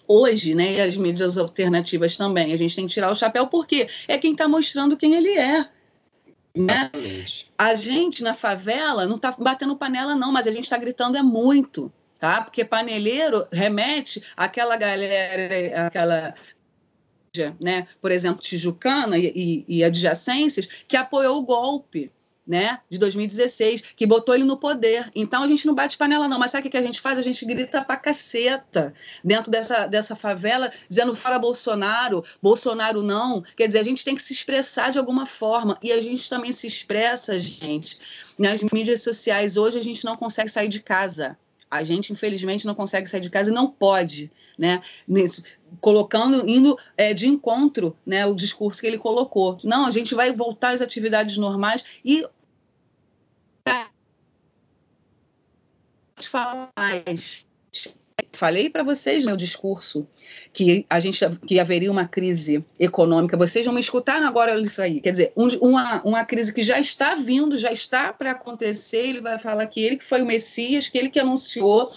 hoje, 0.06 0.54
né, 0.54 0.74
e 0.74 0.80
as 0.80 0.96
mídias 0.96 1.38
alternativas 1.38 2.16
também, 2.16 2.52
a 2.52 2.56
gente 2.56 2.76
tem 2.76 2.86
que 2.86 2.92
tirar 2.92 3.10
o 3.10 3.14
chapéu 3.14 3.46
porque 3.46 3.88
é 4.06 4.18
quem 4.18 4.32
está 4.32 4.46
mostrando 4.46 4.96
quem 4.96 5.14
ele 5.14 5.30
é. 5.30 5.68
Né? 6.54 6.90
A 7.56 7.74
gente 7.74 8.22
na 8.22 8.34
favela 8.34 9.06
não 9.06 9.16
está 9.16 9.32
batendo 9.32 9.74
panela 9.74 10.14
não, 10.14 10.30
mas 10.30 10.46
a 10.46 10.52
gente 10.52 10.64
está 10.64 10.76
gritando 10.76 11.16
é 11.16 11.22
muito, 11.22 11.90
tá? 12.20 12.42
Porque 12.42 12.62
paneleiro 12.62 13.46
remete 13.50 14.22
àquela 14.36 14.76
galera, 14.76 15.86
aquela 15.86 16.34
né, 17.60 17.86
por 18.00 18.10
exemplo, 18.10 18.42
Tijucana 18.42 19.18
e, 19.18 19.64
e, 19.68 19.78
e 19.78 19.84
adjacências, 19.84 20.68
que 20.86 20.96
apoiou 20.96 21.38
o 21.38 21.42
golpe. 21.42 22.10
Né, 22.44 22.80
de 22.90 22.98
2016, 22.98 23.94
que 23.94 24.04
botou 24.04 24.34
ele 24.34 24.42
no 24.42 24.56
poder. 24.56 25.08
Então 25.14 25.44
a 25.44 25.46
gente 25.46 25.64
não 25.64 25.76
bate 25.76 25.96
panela, 25.96 26.26
não. 26.26 26.40
Mas 26.40 26.50
sabe 26.50 26.66
o 26.66 26.70
que 26.72 26.76
a 26.76 26.82
gente 26.82 27.00
faz? 27.00 27.16
A 27.16 27.22
gente 27.22 27.46
grita 27.46 27.84
pra 27.84 27.96
caceta 27.96 28.92
dentro 29.22 29.48
dessa, 29.48 29.86
dessa 29.86 30.16
favela, 30.16 30.72
dizendo 30.88 31.14
fora 31.14 31.38
Bolsonaro, 31.38 32.24
Bolsonaro 32.42 33.00
não. 33.00 33.44
Quer 33.56 33.68
dizer, 33.68 33.78
a 33.78 33.84
gente 33.84 34.04
tem 34.04 34.16
que 34.16 34.22
se 34.22 34.32
expressar 34.32 34.90
de 34.90 34.98
alguma 34.98 35.24
forma. 35.24 35.78
E 35.80 35.92
a 35.92 36.00
gente 36.00 36.28
também 36.28 36.50
se 36.50 36.66
expressa, 36.66 37.38
gente. 37.38 37.96
Nas 38.36 38.60
mídias 38.60 39.02
sociais, 39.02 39.56
hoje 39.56 39.78
a 39.78 39.82
gente 39.82 40.04
não 40.04 40.16
consegue 40.16 40.50
sair 40.50 40.68
de 40.68 40.80
casa. 40.80 41.38
A 41.72 41.82
gente, 41.82 42.12
infelizmente, 42.12 42.66
não 42.66 42.74
consegue 42.74 43.08
sair 43.08 43.22
de 43.22 43.30
casa 43.30 43.50
e 43.50 43.54
não 43.54 43.66
pode, 43.66 44.30
né? 44.58 44.82
Colocando, 45.80 46.46
indo 46.46 46.78
é, 46.98 47.14
de 47.14 47.26
encontro, 47.26 47.96
né? 48.04 48.26
O 48.26 48.34
discurso 48.34 48.78
que 48.78 48.86
ele 48.86 48.98
colocou. 48.98 49.58
Não, 49.64 49.86
a 49.86 49.90
gente 49.90 50.14
vai 50.14 50.34
voltar 50.34 50.74
às 50.74 50.82
atividades 50.82 51.38
normais 51.38 51.82
e 52.04 52.26
falar 56.20 56.68
mais 56.76 57.46
falei 58.32 58.70
para 58.70 58.82
vocês 58.82 59.24
meu 59.24 59.36
discurso 59.36 60.06
que 60.52 60.86
a 60.88 60.98
gente 60.98 61.20
que 61.46 61.60
haveria 61.60 61.90
uma 61.90 62.06
crise 62.06 62.64
econômica. 62.78 63.36
Vocês 63.36 63.64
vão 63.64 63.74
me 63.74 63.80
escutar 63.80 64.22
agora 64.22 64.58
isso 64.60 64.80
aí. 64.80 65.00
Quer 65.00 65.12
dizer, 65.12 65.32
um, 65.36 65.48
uma, 65.58 66.02
uma 66.02 66.24
crise 66.24 66.52
que 66.52 66.62
já 66.62 66.78
está 66.78 67.14
vindo, 67.14 67.56
já 67.56 67.72
está 67.72 68.12
para 68.12 68.32
acontecer. 68.32 68.98
Ele 68.98 69.20
vai 69.20 69.38
falar 69.38 69.66
que 69.66 69.80
ele 69.80 69.96
que 69.96 70.04
foi 70.04 70.22
o 70.22 70.26
Messias, 70.26 70.88
que 70.88 70.98
ele 70.98 71.10
que 71.10 71.20
anunciou 71.20 71.90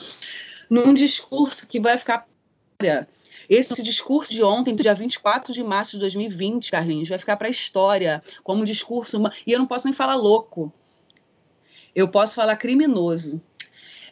num 0.70 0.94
discurso 0.94 1.68
que 1.68 1.80
vai 1.80 1.98
ficar 1.98 2.28
Esse 3.50 3.82
discurso 3.82 4.34
de 4.34 4.44
ontem, 4.44 4.76
dia 4.76 4.94
24 4.94 5.54
de 5.54 5.64
março 5.64 5.92
de 5.92 6.00
2020, 6.00 6.72
Carlinhos, 6.72 7.10
vai 7.10 7.18
ficar 7.18 7.38
para 7.38 7.48
a 7.48 7.52
história 7.52 8.22
como 8.44 8.62
um 8.62 8.66
discurso. 8.66 9.22
E 9.46 9.52
eu 9.52 9.60
não 9.60 9.68
posso 9.68 9.86
nem 9.86 9.94
falar 9.94 10.16
louco. 10.16 10.74
Eu 11.96 12.10
posso 12.10 12.36
falar 12.36 12.58
criminoso. 12.58 13.42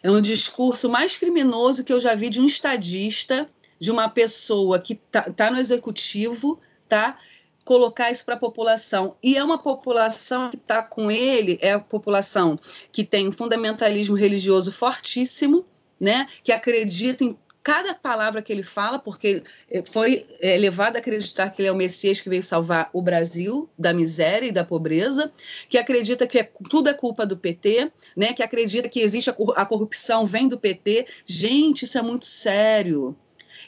É 0.03 0.11
um 0.11 0.19
discurso 0.19 0.89
mais 0.89 1.15
criminoso 1.15 1.81
que 1.83 1.93
eu 1.93 1.99
já 1.99 2.13
vi 2.13 2.29
de 2.29 2.41
um 2.41 2.45
estadista, 2.45 3.49
de 3.79 3.89
uma 3.89 4.09
pessoa 4.09 4.77
que 4.77 4.93
está 4.93 5.21
tá 5.31 5.49
no 5.49 5.57
executivo, 5.57 6.59
tá? 6.89 7.17
Colocar 7.63 8.11
isso 8.11 8.25
para 8.25 8.35
a 8.35 8.39
população. 8.39 9.15
E 9.23 9.37
é 9.37 9.43
uma 9.43 9.57
população 9.57 10.49
que 10.49 10.57
está 10.57 10.83
com 10.83 11.09
ele, 11.09 11.57
é 11.61 11.71
a 11.71 11.79
população 11.79 12.59
que 12.91 13.05
tem 13.05 13.29
um 13.29 13.31
fundamentalismo 13.31 14.15
religioso 14.15 14.73
fortíssimo, 14.73 15.65
né? 15.97 16.27
Que 16.43 16.51
acredita 16.51 17.23
em 17.23 17.37
cada 17.63 17.93
palavra 17.93 18.41
que 18.41 18.51
ele 18.51 18.61
fala, 18.61 18.99
porque 18.99 19.41
eh, 19.71 19.83
foi 19.85 20.27
é, 20.41 20.57
levado 20.57 20.97
a 20.97 20.99
acreditar 20.99 21.49
que 21.49 21.61
ele 21.61 21.69
é 21.69 21.71
o 21.71 21.75
Messias 21.75 22.19
que 22.19 22.29
veio 22.29 22.43
salvar 22.43 22.89
o 22.91 23.01
Brasil 23.01 23.69
da 23.79 23.93
miséria 23.93 24.47
e 24.47 24.51
da 24.51 24.65
pobreza, 24.65 25.31
que 25.69 25.77
acredita 25.77 26.27
que 26.27 26.39
é, 26.39 26.51
tudo 26.69 26.89
é 26.89 26.93
culpa 26.93 27.25
do 27.25 27.37
PT, 27.37 27.89
né? 28.17 28.33
que 28.33 28.43
acredita 28.43 28.89
que 28.89 28.99
existe 28.99 29.29
a, 29.29 29.35
a 29.55 29.65
corrupção, 29.65 30.25
vem 30.25 30.49
do 30.49 30.59
PT. 30.59 31.07
Gente, 31.25 31.85
isso 31.85 31.97
é 31.97 32.01
muito 32.01 32.25
sério. 32.25 33.15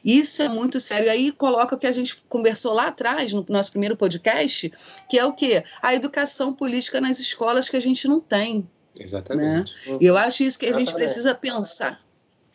Isso 0.03 0.41
é 0.43 0.49
muito 0.49 0.79
sério. 0.79 1.07
E 1.07 1.09
aí 1.09 1.31
coloca 1.31 1.75
o 1.75 1.79
que 1.79 1.87
a 1.87 1.91
gente 1.91 2.21
conversou 2.27 2.73
lá 2.73 2.87
atrás, 2.87 3.31
no 3.31 3.45
nosso 3.47 3.71
primeiro 3.71 3.95
podcast, 3.95 4.71
que 5.09 5.17
é 5.17 5.25
o 5.25 5.31
quê? 5.31 5.63
A 5.81 5.95
educação 5.95 6.53
política 6.53 6.99
nas 6.99 7.17
escolas 7.17 7.69
que 7.69 7.77
a 7.77 7.79
gente 7.79 8.07
não 8.07 8.19
tem. 8.19 8.67
Exatamente. 8.99 9.73
Né? 9.87 9.97
E 10.01 10.05
eu 10.05 10.17
acho 10.17 10.43
isso 10.43 10.59
que 10.59 10.65
a 10.65 10.73
gente 10.73 10.93
precisa 10.93 11.33
pensar 11.33 12.04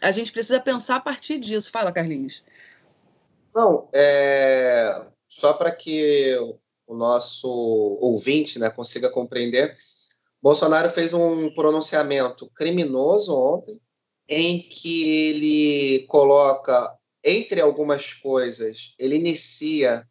a 0.00 0.10
gente 0.10 0.32
precisa 0.32 0.60
pensar 0.60 0.96
a 0.96 1.00
partir 1.00 1.38
disso. 1.38 1.70
Fala, 1.70 1.92
Carlinhos. 1.92 2.42
Não, 3.54 3.88
é... 3.92 5.06
só 5.28 5.52
para 5.52 5.70
que 5.70 6.36
o 6.86 6.94
nosso 6.94 7.48
ouvinte 8.00 8.58
né, 8.58 8.70
consiga 8.70 9.10
compreender, 9.10 9.76
Bolsonaro 10.42 10.90
fez 10.90 11.12
um 11.12 11.52
pronunciamento 11.52 12.50
criminoso 12.54 13.36
ontem, 13.36 13.80
em 14.28 14.60
que 14.60 15.28
ele 15.28 16.06
coloca, 16.06 16.92
entre 17.22 17.60
algumas 17.60 18.14
coisas, 18.14 18.94
ele 18.98 19.16
inicia 19.16 20.08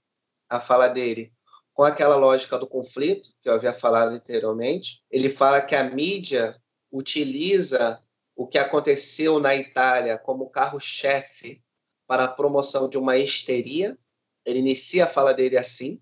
a 0.49 0.59
fala 0.59 0.87
dele 0.87 1.31
com 1.73 1.83
aquela 1.83 2.17
lógica 2.17 2.59
do 2.59 2.67
conflito, 2.67 3.29
que 3.41 3.47
eu 3.47 3.53
havia 3.53 3.73
falado 3.73 4.11
anteriormente. 4.11 5.01
Ele 5.09 5.29
fala 5.29 5.61
que 5.61 5.73
a 5.73 5.83
mídia 5.83 6.59
utiliza 6.91 8.03
o 8.39 8.47
que 8.47 8.57
aconteceu 8.57 9.37
na 9.37 9.53
Itália 9.53 10.17
como 10.17 10.49
carro-chefe 10.49 11.61
para 12.07 12.23
a 12.23 12.27
promoção 12.29 12.87
de 12.87 12.97
uma 12.97 13.17
histeria. 13.17 13.99
Ele 14.45 14.59
inicia 14.59 15.03
a 15.03 15.07
fala 15.07 15.33
dele 15.33 15.57
assim. 15.57 16.01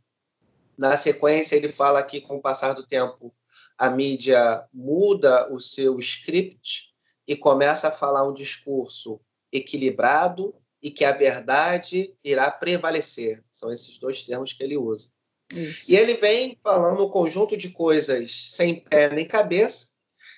Na 0.77 0.95
sequência, 0.95 1.55
ele 1.55 1.67
fala 1.67 2.03
que, 2.03 2.21
com 2.21 2.35
o 2.35 2.41
passar 2.41 2.73
do 2.73 2.85
tempo, 2.85 3.33
a 3.75 3.89
mídia 3.89 4.63
muda 4.71 5.51
o 5.51 5.59
seu 5.59 5.97
script 5.97 6.93
e 7.27 7.35
começa 7.35 7.87
a 7.87 7.91
falar 7.91 8.29
um 8.29 8.33
discurso 8.33 9.19
equilibrado 9.51 10.53
e 10.79 10.91
que 10.91 11.03
a 11.03 11.13
verdade 11.13 12.15
irá 12.23 12.51
prevalecer. 12.51 13.43
São 13.51 13.71
esses 13.71 13.97
dois 13.97 14.21
termos 14.21 14.53
que 14.53 14.63
ele 14.63 14.77
usa. 14.77 15.09
Isso. 15.51 15.91
E 15.91 15.95
ele 15.95 16.13
vem 16.13 16.55
falando 16.61 17.03
um 17.03 17.09
conjunto 17.09 17.57
de 17.57 17.71
coisas 17.71 18.51
sem 18.51 18.79
pé 18.79 19.09
nem 19.09 19.25
cabeça, 19.25 19.95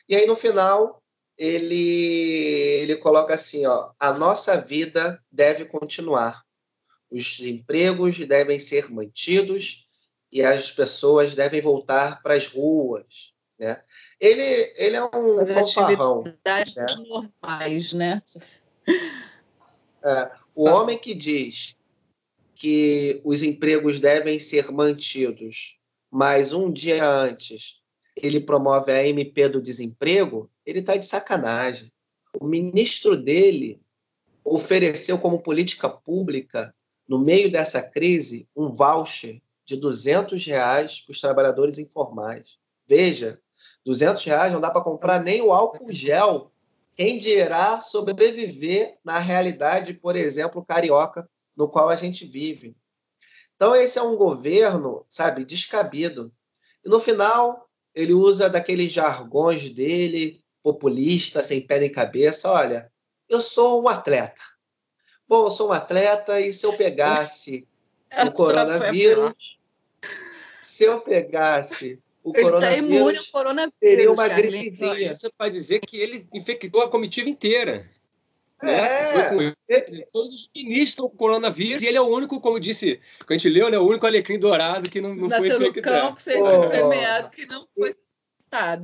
e 0.08 0.16
aí 0.16 0.26
no 0.26 0.36
final 0.36 0.99
ele, 1.40 2.82
ele 2.82 2.98
coloca 2.98 3.34
assim: 3.34 3.66
ó, 3.66 3.92
a 3.98 4.12
nossa 4.12 4.60
vida 4.60 5.24
deve 5.32 5.64
continuar, 5.64 6.44
os 7.10 7.40
empregos 7.40 8.20
devem 8.28 8.60
ser 8.60 8.92
mantidos 8.92 9.88
e 10.30 10.44
as 10.44 10.70
pessoas 10.72 11.34
devem 11.34 11.62
voltar 11.62 12.22
para 12.22 12.34
as 12.34 12.48
ruas. 12.48 13.34
Né? 13.58 13.82
Ele, 14.20 14.44
ele 14.78 14.96
é 14.98 15.04
um 15.04 15.40
As 15.40 15.52
fanfarrão. 15.52 16.24
Né? 16.24 16.86
normais, 17.08 17.94
né? 17.94 18.22
É, 20.04 20.32
o 20.54 20.68
ah. 20.68 20.82
homem 20.82 20.98
que 20.98 21.14
diz 21.14 21.76
que 22.54 23.22
os 23.24 23.44
empregos 23.44 24.00
devem 24.00 24.40
ser 24.40 24.72
mantidos, 24.72 25.80
mas 26.12 26.54
um 26.54 26.72
dia 26.72 27.06
antes 27.06 27.80
ele 28.16 28.40
promove 28.40 28.92
a 28.92 29.06
MP 29.06 29.48
do 29.50 29.62
desemprego, 29.62 30.50
ele 30.70 30.80
está 30.80 30.96
de 30.96 31.06
sacanagem. 31.06 31.92
O 32.40 32.46
ministro 32.46 33.18
dele 33.18 33.82
ofereceu 34.44 35.18
como 35.18 35.42
política 35.42 35.90
pública, 35.90 36.74
no 37.08 37.18
meio 37.18 37.52
dessa 37.52 37.82
crise, 37.82 38.48
um 38.56 38.72
voucher 38.72 39.42
de 39.66 39.76
200 39.76 40.46
reais 40.46 41.02
para 41.02 41.12
os 41.12 41.20
trabalhadores 41.20 41.80
informais. 41.80 42.60
Veja, 42.88 43.42
200 43.84 44.24
reais 44.26 44.54
não 44.54 44.62
dá 44.62 44.70
para 44.70 44.84
comprar 44.84 45.24
nem 45.24 45.42
o 45.42 45.52
álcool 45.52 45.92
gel. 45.92 46.52
Quem 46.96 47.18
dirá 47.18 47.82
sobreviver 47.82 48.98
na 49.04 49.18
realidade, 49.18 49.96
por 49.96 50.16
exemplo, 50.16 50.64
carioca, 50.64 51.28
no 51.56 51.68
qual 51.68 51.90
a 51.90 51.96
gente 51.96 52.26
vive. 52.26 52.76
Então, 53.56 53.76
esse 53.76 53.98
é 53.98 54.04
um 54.04 54.16
governo, 54.16 55.06
sabe, 55.10 55.44
descabido. 55.44 56.32
E 56.86 56.90
no 56.90 57.00
final, 57.00 57.70
ele 57.94 58.14
usa 58.14 58.50
daqueles 58.50 58.92
jargões 58.92 59.70
dele, 59.70 60.42
populista, 60.74 61.42
sem 61.44 61.62
pé 61.62 61.80
nem 61.80 61.92
cabeça. 61.92 62.52
Olha, 62.52 62.92
eu 63.28 63.40
sou 63.40 63.84
um 63.84 63.88
atleta. 63.88 64.42
Bom, 65.28 65.46
eu 65.46 65.52
sou 65.52 65.70
um 65.70 65.74
atleta 65.74 66.40
e 66.40 66.54
se 66.54 66.66
eu 66.66 66.74
pegasse 66.74 67.68
o 68.26 68.32
coronavírus, 68.32 69.34
se 70.62 70.84
eu 70.84 71.02
pegasse 71.02 72.02
o 72.24 72.32
ele 72.36 72.44
coronavírus, 72.44 73.26
tá 73.26 73.32
coronavírus, 73.32 73.80
teria 73.80 74.12
uma 74.12 74.28
gripezinha. 74.28 75.12
Isso 75.12 75.32
para 75.36 75.50
dizer 75.50 75.80
que 75.80 75.98
ele 75.98 76.28
infectou 76.34 76.84
a 76.84 76.90
comitiva 76.90 77.30
inteira. 77.30 77.90
Né? 78.62 78.74
É. 78.74 79.36
Né? 79.36 79.56
Todos 80.12 80.44
os 80.44 80.50
ministros 80.54 81.10
com 81.10 81.18
coronavírus, 81.18 81.82
e 81.82 81.88
ele 81.88 81.98
é 81.98 82.02
o 82.02 82.08
único, 82.08 82.42
como 82.42 82.60
disse, 82.60 83.00
que 83.26 83.34
a 83.34 83.38
gente 83.38 83.50
leu, 83.50 83.70
né? 83.70 83.80
o 83.80 83.88
único 83.88 84.06
alecrim 84.06 84.38
dourado 84.38 84.90
que 84.90 85.00
não, 85.00 85.16
não 85.16 85.28
Nasceu 85.28 85.58
foi 85.58 85.70
infectado. 85.70 85.96
no 85.96 86.08
campo, 86.10 86.22
sem 86.22 86.42
oh. 86.42 86.68
semeado, 86.68 87.30
que 87.30 87.46
não 87.46 87.68
foi 87.74 87.96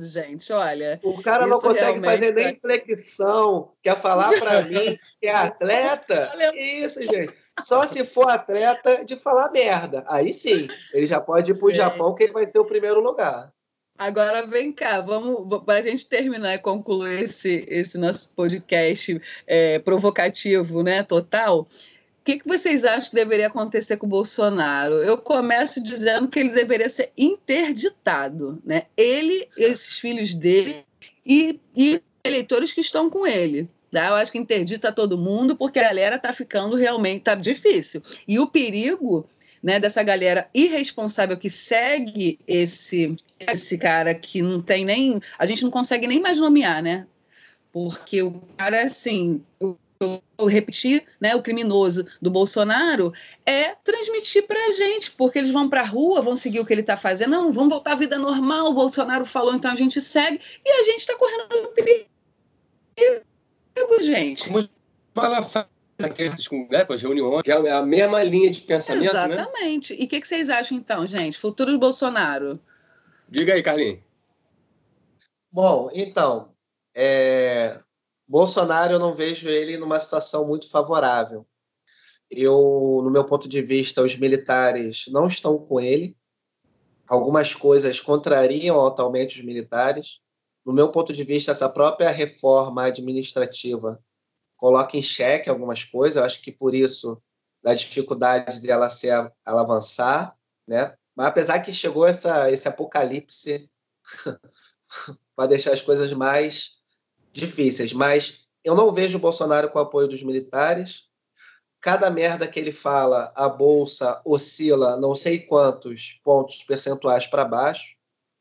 gente, 0.00 0.52
olha. 0.52 1.00
O 1.02 1.22
cara 1.22 1.46
não 1.46 1.60
consegue 1.60 2.00
fazer 2.04 2.34
nem 2.34 2.58
flexão, 2.58 3.72
quer 3.82 3.96
falar 3.96 4.38
para 4.38 4.62
mim 4.68 4.98
que 5.20 5.26
é 5.26 5.34
atleta? 5.34 6.32
Isso, 6.54 7.02
gente. 7.02 7.34
Só 7.60 7.86
se 7.86 8.04
for 8.04 8.28
atleta 8.28 9.04
de 9.04 9.16
falar 9.16 9.50
merda. 9.50 10.04
Aí 10.08 10.32
sim, 10.32 10.68
ele 10.92 11.06
já 11.06 11.20
pode 11.20 11.52
ir 11.52 11.58
para 11.58 11.66
o 11.66 11.74
Japão, 11.74 12.14
que 12.14 12.24
ele 12.24 12.32
vai 12.32 12.46
ser 12.46 12.58
o 12.58 12.66
primeiro 12.66 13.00
lugar. 13.00 13.50
Agora 13.98 14.46
vem 14.46 14.72
cá, 14.72 15.00
vamos 15.00 15.64
para 15.64 15.78
a 15.78 15.82
gente 15.82 16.06
terminar 16.06 16.54
e 16.54 16.58
concluir 16.58 17.22
esse, 17.22 17.64
esse 17.66 17.96
nosso 17.96 18.28
podcast 18.34 19.18
é, 19.46 19.78
provocativo, 19.78 20.82
né? 20.82 21.02
Total 21.02 21.66
que, 22.26 22.40
que 22.40 22.48
vocês 22.48 22.84
acham 22.84 23.10
que 23.10 23.14
deveria 23.14 23.46
acontecer 23.46 23.96
com 23.96 24.06
o 24.06 24.08
Bolsonaro? 24.08 24.94
Eu 24.94 25.16
começo 25.16 25.80
dizendo 25.80 26.26
que 26.26 26.40
ele 26.40 26.48
deveria 26.48 26.90
ser 26.90 27.12
interditado, 27.16 28.60
né? 28.66 28.86
Ele, 28.96 29.48
esses 29.56 30.00
filhos 30.00 30.34
dele 30.34 30.84
e, 31.24 31.60
e 31.74 32.02
eleitores 32.24 32.72
que 32.72 32.80
estão 32.80 33.08
com 33.08 33.24
ele. 33.24 33.70
Tá? 33.92 34.08
Eu 34.08 34.16
acho 34.16 34.32
que 34.32 34.38
interdita 34.38 34.90
todo 34.90 35.16
mundo, 35.16 35.54
porque 35.54 35.78
a 35.78 35.84
galera 35.84 36.18
tá 36.18 36.32
ficando 36.32 36.74
realmente 36.74 37.22
tá 37.22 37.36
difícil. 37.36 38.02
E 38.26 38.40
o 38.40 38.48
perigo 38.48 39.24
né, 39.62 39.78
dessa 39.78 40.02
galera 40.02 40.50
irresponsável 40.52 41.36
que 41.36 41.48
segue 41.48 42.40
esse, 42.46 43.14
esse 43.38 43.78
cara 43.78 44.12
que 44.16 44.42
não 44.42 44.60
tem 44.60 44.84
nem. 44.84 45.20
A 45.38 45.46
gente 45.46 45.62
não 45.62 45.70
consegue 45.70 46.08
nem 46.08 46.20
mais 46.20 46.38
nomear, 46.38 46.82
né? 46.82 47.06
Porque 47.70 48.20
o 48.20 48.32
cara, 48.56 48.82
assim, 48.82 49.44
eu 50.00 50.46
repetir, 50.46 51.04
né, 51.20 51.34
o 51.34 51.42
criminoso 51.42 52.06
do 52.20 52.30
Bolsonaro, 52.30 53.12
é 53.44 53.74
transmitir 53.74 54.46
para 54.46 54.62
a 54.66 54.72
gente, 54.72 55.10
porque 55.12 55.38
eles 55.38 55.50
vão 55.50 55.68
para 55.68 55.80
a 55.80 55.86
rua, 55.86 56.20
vão 56.20 56.36
seguir 56.36 56.60
o 56.60 56.66
que 56.66 56.72
ele 56.72 56.82
está 56.82 56.96
fazendo, 56.96 57.30
não, 57.30 57.52
vão 57.52 57.68
voltar 57.68 57.92
à 57.92 57.96
vida 57.96 58.18
normal, 58.18 58.66
o 58.66 58.74
Bolsonaro 58.74 59.24
falou, 59.24 59.54
então 59.54 59.70
a 59.70 59.76
gente 59.76 60.00
segue, 60.00 60.40
e 60.64 60.70
a 60.70 60.82
gente 60.84 61.00
está 61.00 61.16
correndo 61.16 61.68
perigo, 61.74 62.06
gente. 64.02 64.46
Como 64.46 64.68
fala 65.14 65.40
com, 66.48 66.68
né, 66.70 66.84
com 66.84 66.92
as 66.92 67.02
reuniões, 67.02 67.42
que 67.42 67.50
é 67.50 67.72
a 67.72 67.82
mesma 67.82 68.22
linha 68.22 68.50
de 68.50 68.60
pensamento, 68.60 69.04
né? 69.04 69.10
Exatamente. 69.10 69.94
Né? 69.94 70.00
E 70.00 70.04
o 70.04 70.08
que, 70.08 70.20
que, 70.20 70.28
vocês 70.28 70.50
acham, 70.50 70.76
então, 70.76 71.06
gente? 71.06 71.38
Futuro 71.38 71.72
do 71.72 71.78
Bolsonaro? 71.78 72.60
Diga 73.28 73.54
aí, 73.54 73.62
Carlinhos. 73.62 74.00
Bom, 75.50 75.90
então, 75.94 76.52
é, 76.94 77.78
Bolsonaro, 78.28 78.94
eu 78.94 78.98
não 78.98 79.14
vejo 79.14 79.48
ele 79.48 79.76
numa 79.76 80.00
situação 80.00 80.46
muito 80.46 80.68
favorável. 80.68 81.46
Eu, 82.30 83.00
no 83.04 83.10
meu 83.10 83.24
ponto 83.24 83.48
de 83.48 83.62
vista, 83.62 84.02
os 84.02 84.16
militares 84.16 85.04
não 85.08 85.28
estão 85.28 85.58
com 85.58 85.80
ele. 85.80 86.16
Algumas 87.08 87.54
coisas 87.54 88.00
contrariam 88.00 88.84
atualmente 88.84 89.38
os 89.38 89.44
militares. 89.44 90.20
No 90.64 90.72
meu 90.72 90.90
ponto 90.90 91.12
de 91.12 91.22
vista, 91.22 91.52
essa 91.52 91.68
própria 91.68 92.10
reforma 92.10 92.84
administrativa 92.84 94.02
coloca 94.56 94.96
em 94.96 95.02
xeque 95.02 95.48
algumas 95.48 95.84
coisas. 95.84 96.16
Eu 96.16 96.24
acho 96.24 96.42
que 96.42 96.50
por 96.50 96.74
isso 96.74 97.22
da 97.62 97.74
dificuldade 97.74 98.60
dela 98.60 98.88
ser 98.88 99.08
ela 99.44 99.60
avançar, 99.60 100.36
né? 100.66 100.96
Mas 101.14 101.26
apesar 101.28 101.60
que 101.60 101.72
chegou 101.72 102.06
essa, 102.06 102.50
esse 102.50 102.68
apocalipse 102.68 103.70
para 105.34 105.48
deixar 105.48 105.72
as 105.72 105.80
coisas 105.80 106.12
mais 106.12 106.75
difíceis. 107.36 107.92
Mas 107.92 108.46
eu 108.64 108.74
não 108.74 108.92
vejo 108.92 109.18
o 109.18 109.20
Bolsonaro 109.20 109.70
com 109.70 109.78
o 109.78 109.82
apoio 109.82 110.08
dos 110.08 110.22
militares. 110.22 111.08
Cada 111.80 112.10
merda 112.10 112.48
que 112.48 112.58
ele 112.58 112.72
fala, 112.72 113.32
a 113.36 113.48
bolsa 113.48 114.20
oscila 114.24 114.96
não 114.96 115.14
sei 115.14 115.40
quantos 115.40 116.20
pontos 116.24 116.62
percentuais 116.64 117.26
para 117.26 117.44
baixo. 117.44 117.94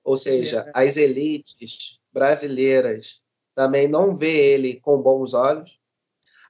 Ou 0.04 0.16
seja, 0.16 0.66
é. 0.68 0.72
as 0.74 0.98
elites 0.98 2.00
brasileiras 2.12 3.22
também 3.54 3.88
não 3.88 4.16
vê 4.16 4.54
ele 4.54 4.80
com 4.80 5.02
bons 5.02 5.34
olhos. 5.34 5.80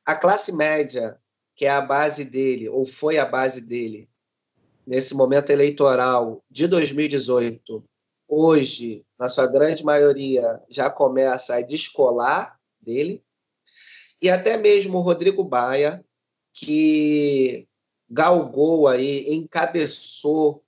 A 0.05 0.15
classe 0.15 0.51
média, 0.51 1.19
que 1.55 1.65
é 1.65 1.69
a 1.69 1.81
base 1.81 2.25
dele, 2.25 2.69
ou 2.69 2.86
foi 2.86 3.17
a 3.17 3.25
base 3.25 3.62
dele, 3.62 4.10
nesse 4.86 5.15
momento 5.15 5.49
eleitoral 5.49 6.43
de 6.49 6.67
2018, 6.67 7.84
hoje, 8.27 9.05
na 9.17 9.29
sua 9.29 9.47
grande 9.47 9.83
maioria, 9.83 10.61
já 10.69 10.89
começa 10.89 11.55
a 11.55 11.61
descolar 11.61 12.59
dele. 12.81 13.23
E 14.21 14.29
até 14.29 14.57
mesmo 14.57 14.97
o 14.97 15.01
Rodrigo 15.01 15.43
Baia, 15.43 16.03
que 16.53 17.67
galgou 18.09 18.88
aí, 18.88 19.33
encabeçou 19.33 20.63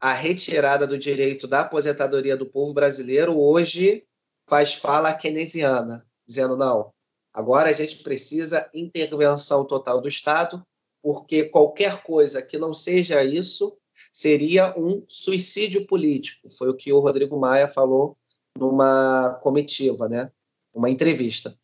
a 0.00 0.12
retirada 0.12 0.86
do 0.86 0.98
direito 0.98 1.46
da 1.46 1.60
aposentadoria 1.60 2.36
do 2.36 2.46
povo 2.46 2.72
brasileiro, 2.72 3.38
hoje 3.38 4.06
faz 4.48 4.74
fala 4.74 5.14
keynesiana, 5.14 6.06
dizendo 6.26 6.56
não, 6.56 6.92
agora 7.32 7.68
a 7.68 7.72
gente 7.72 8.02
precisa 8.02 8.68
intervenção 8.74 9.64
total 9.64 10.00
do 10.00 10.08
Estado, 10.08 10.64
porque 11.02 11.44
qualquer 11.44 12.02
coisa 12.02 12.42
que 12.42 12.58
não 12.58 12.74
seja 12.74 13.22
isso 13.22 13.78
seria 14.12 14.74
um 14.78 15.04
suicídio 15.08 15.86
político. 15.86 16.50
Foi 16.50 16.68
o 16.68 16.74
que 16.74 16.92
o 16.92 17.00
Rodrigo 17.00 17.38
Maia 17.38 17.68
falou 17.68 18.16
numa 18.58 19.38
comitiva, 19.42 20.08
né? 20.08 20.30
Uma 20.74 20.90
entrevista. 20.90 21.56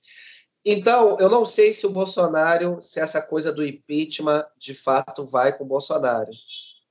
Então, 0.64 1.18
eu 1.20 1.28
não 1.28 1.46
sei 1.46 1.72
se 1.72 1.86
o 1.86 1.90
Bolsonaro, 1.90 2.78
se 2.82 2.98
essa 2.98 3.22
coisa 3.22 3.52
do 3.52 3.64
impeachment 3.64 4.44
de 4.58 4.74
fato 4.74 5.24
vai 5.24 5.56
com 5.56 5.64
o 5.64 5.68
Bolsonaro 5.68 6.30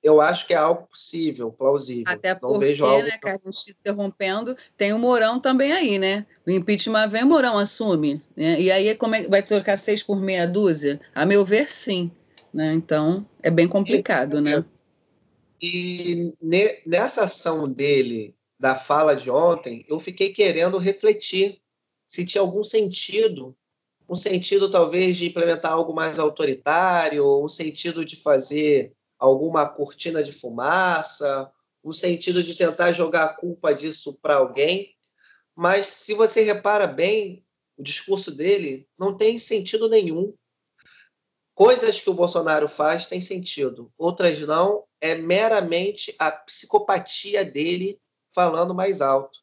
eu 0.05 0.21
acho 0.21 0.45
que 0.45 0.53
é 0.53 0.57
algo 0.57 0.83
possível, 0.83 1.51
plausível. 1.51 2.13
Até 2.13 2.35
porque, 2.35 2.53
não 2.53 2.59
vejo 2.59 2.85
algo... 2.85 3.01
né, 3.01 3.17
cara, 3.19 3.41
a 3.43 3.51
gente 3.51 3.71
interrompendo, 3.71 4.55
tem 4.77 4.93
o 4.93 4.99
Mourão 4.99 5.39
também 5.39 5.71
aí, 5.71 5.97
né? 5.97 6.27
O 6.45 6.51
impeachment 6.51 7.07
vem, 7.07 7.23
o 7.23 7.25
Mourão 7.25 7.57
assume. 7.57 8.21
Né? 8.37 8.61
E 8.61 8.71
aí, 8.71 8.93
como 8.93 9.15
é, 9.15 9.27
vai 9.27 9.41
trocar 9.41 9.77
seis 9.77 10.03
por 10.03 10.21
meia 10.21 10.45
dúzia? 10.45 11.01
A 11.15 11.25
meu 11.25 11.43
ver, 11.43 11.67
sim. 11.67 12.11
Né? 12.53 12.75
Então, 12.75 13.25
é 13.41 13.49
bem 13.49 13.67
complicado, 13.67 14.37
e, 14.37 14.41
né? 14.41 14.63
E 15.67 16.36
ne, 16.41 16.82
nessa 16.86 17.23
ação 17.23 17.67
dele, 17.71 18.36
da 18.60 18.75
fala 18.75 19.15
de 19.15 19.30
ontem, 19.32 19.86
eu 19.88 19.97
fiquei 19.99 20.32
querendo 20.32 20.78
refletir 20.78 21.62
se 22.08 22.25
tinha 22.25 22.41
algum 22.41 22.63
sentido 22.63 23.56
um 24.08 24.15
sentido 24.15 24.69
talvez 24.69 25.17
de 25.17 25.28
implementar 25.28 25.71
algo 25.71 25.93
mais 25.93 26.19
autoritário, 26.19 27.43
um 27.43 27.49
sentido 27.49 28.06
de 28.06 28.15
fazer 28.15 28.93
alguma 29.17 29.67
cortina 29.67 30.23
de 30.23 30.32
fumaça, 30.32 31.51
o 31.84 31.91
sentido 31.91 32.43
de 32.43 32.56
tentar 32.56 32.91
jogar 32.91 33.25
a 33.25 33.34
culpa 33.34 33.73
disso 33.73 34.17
para 34.21 34.36
alguém. 34.36 34.93
Mas 35.56 35.88
se 35.88 36.13
você 36.13 36.43
repara 36.43 36.86
bem, 36.86 37.43
o 37.78 37.84
discurso 37.84 38.32
dele 38.32 38.88
não 38.97 39.15
tem 39.15 39.39
sentido 39.39 39.89
nenhum. 39.89 40.34
Coisas 41.55 42.01
que 42.01 42.09
o 42.09 42.13
Bolsonaro 42.13 42.67
faz 42.67 43.07
têm 43.07 43.21
sentido, 43.21 43.89
outras 43.97 44.37
não. 44.39 44.83
É 44.99 45.15
meramente 45.15 46.13
a 46.19 46.29
psicopatia 46.29 47.45
dele 47.45 47.97
falando 48.33 48.75
mais 48.75 49.01
alto. 49.01 49.39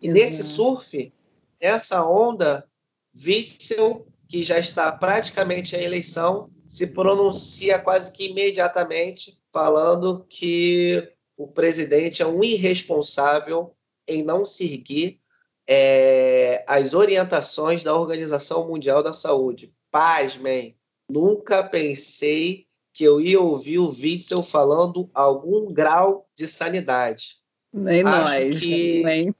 E 0.00 0.08
uhum. 0.08 0.14
nesse 0.14 0.42
surf, 0.42 1.12
nessa 1.60 2.04
onda, 2.04 2.68
Witzel, 3.14 4.04
que 4.28 4.42
já 4.42 4.58
está 4.58 4.90
praticamente 4.90 5.76
em 5.76 5.84
eleição, 5.84 6.50
se 6.66 6.88
pronuncia 6.88 7.78
quase 7.78 8.10
que 8.10 8.30
imediatamente, 8.30 9.38
falando 9.52 10.26
que 10.28 11.12
o 11.36 11.46
presidente 11.46 12.22
é 12.22 12.26
um 12.26 12.42
irresponsável 12.42 13.76
em 14.08 14.24
não 14.24 14.44
seguir 14.44 15.20
é, 15.68 16.64
as 16.66 16.94
orientações 16.94 17.84
da 17.84 17.94
Organização 17.94 18.66
Mundial 18.66 19.02
da 19.02 19.12
Saúde. 19.12 19.72
Pasmem, 19.90 20.76
nunca 21.08 21.62
pensei 21.62 22.66
que 22.92 23.04
eu 23.04 23.20
ia 23.20 23.40
ouvir 23.40 23.78
o 23.78 23.88
Witzel 23.88 24.42
falando 24.42 25.10
algum 25.14 25.72
grau 25.72 26.28
de 26.36 26.46
sanidade. 26.46 27.36
Nem 27.72 28.02
acho 28.02 28.32
nós. 28.32 28.60
Que, 28.60 29.02
nem. 29.02 29.34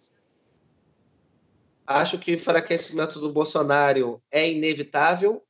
Acho 1.86 2.18
que 2.18 2.32
o 2.32 2.34
enfraquecimento 2.34 3.20
do 3.20 3.32
Bolsonaro 3.32 4.22
é 4.30 4.50
inevitável, 4.50 5.42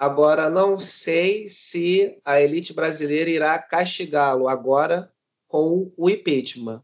Agora, 0.00 0.48
não 0.48 0.80
sei 0.80 1.46
se 1.46 2.18
a 2.24 2.40
elite 2.40 2.72
brasileira 2.72 3.28
irá 3.28 3.58
castigá-lo 3.58 4.48
agora 4.48 5.12
com 5.46 5.92
o 5.94 6.08
impeachment. 6.08 6.82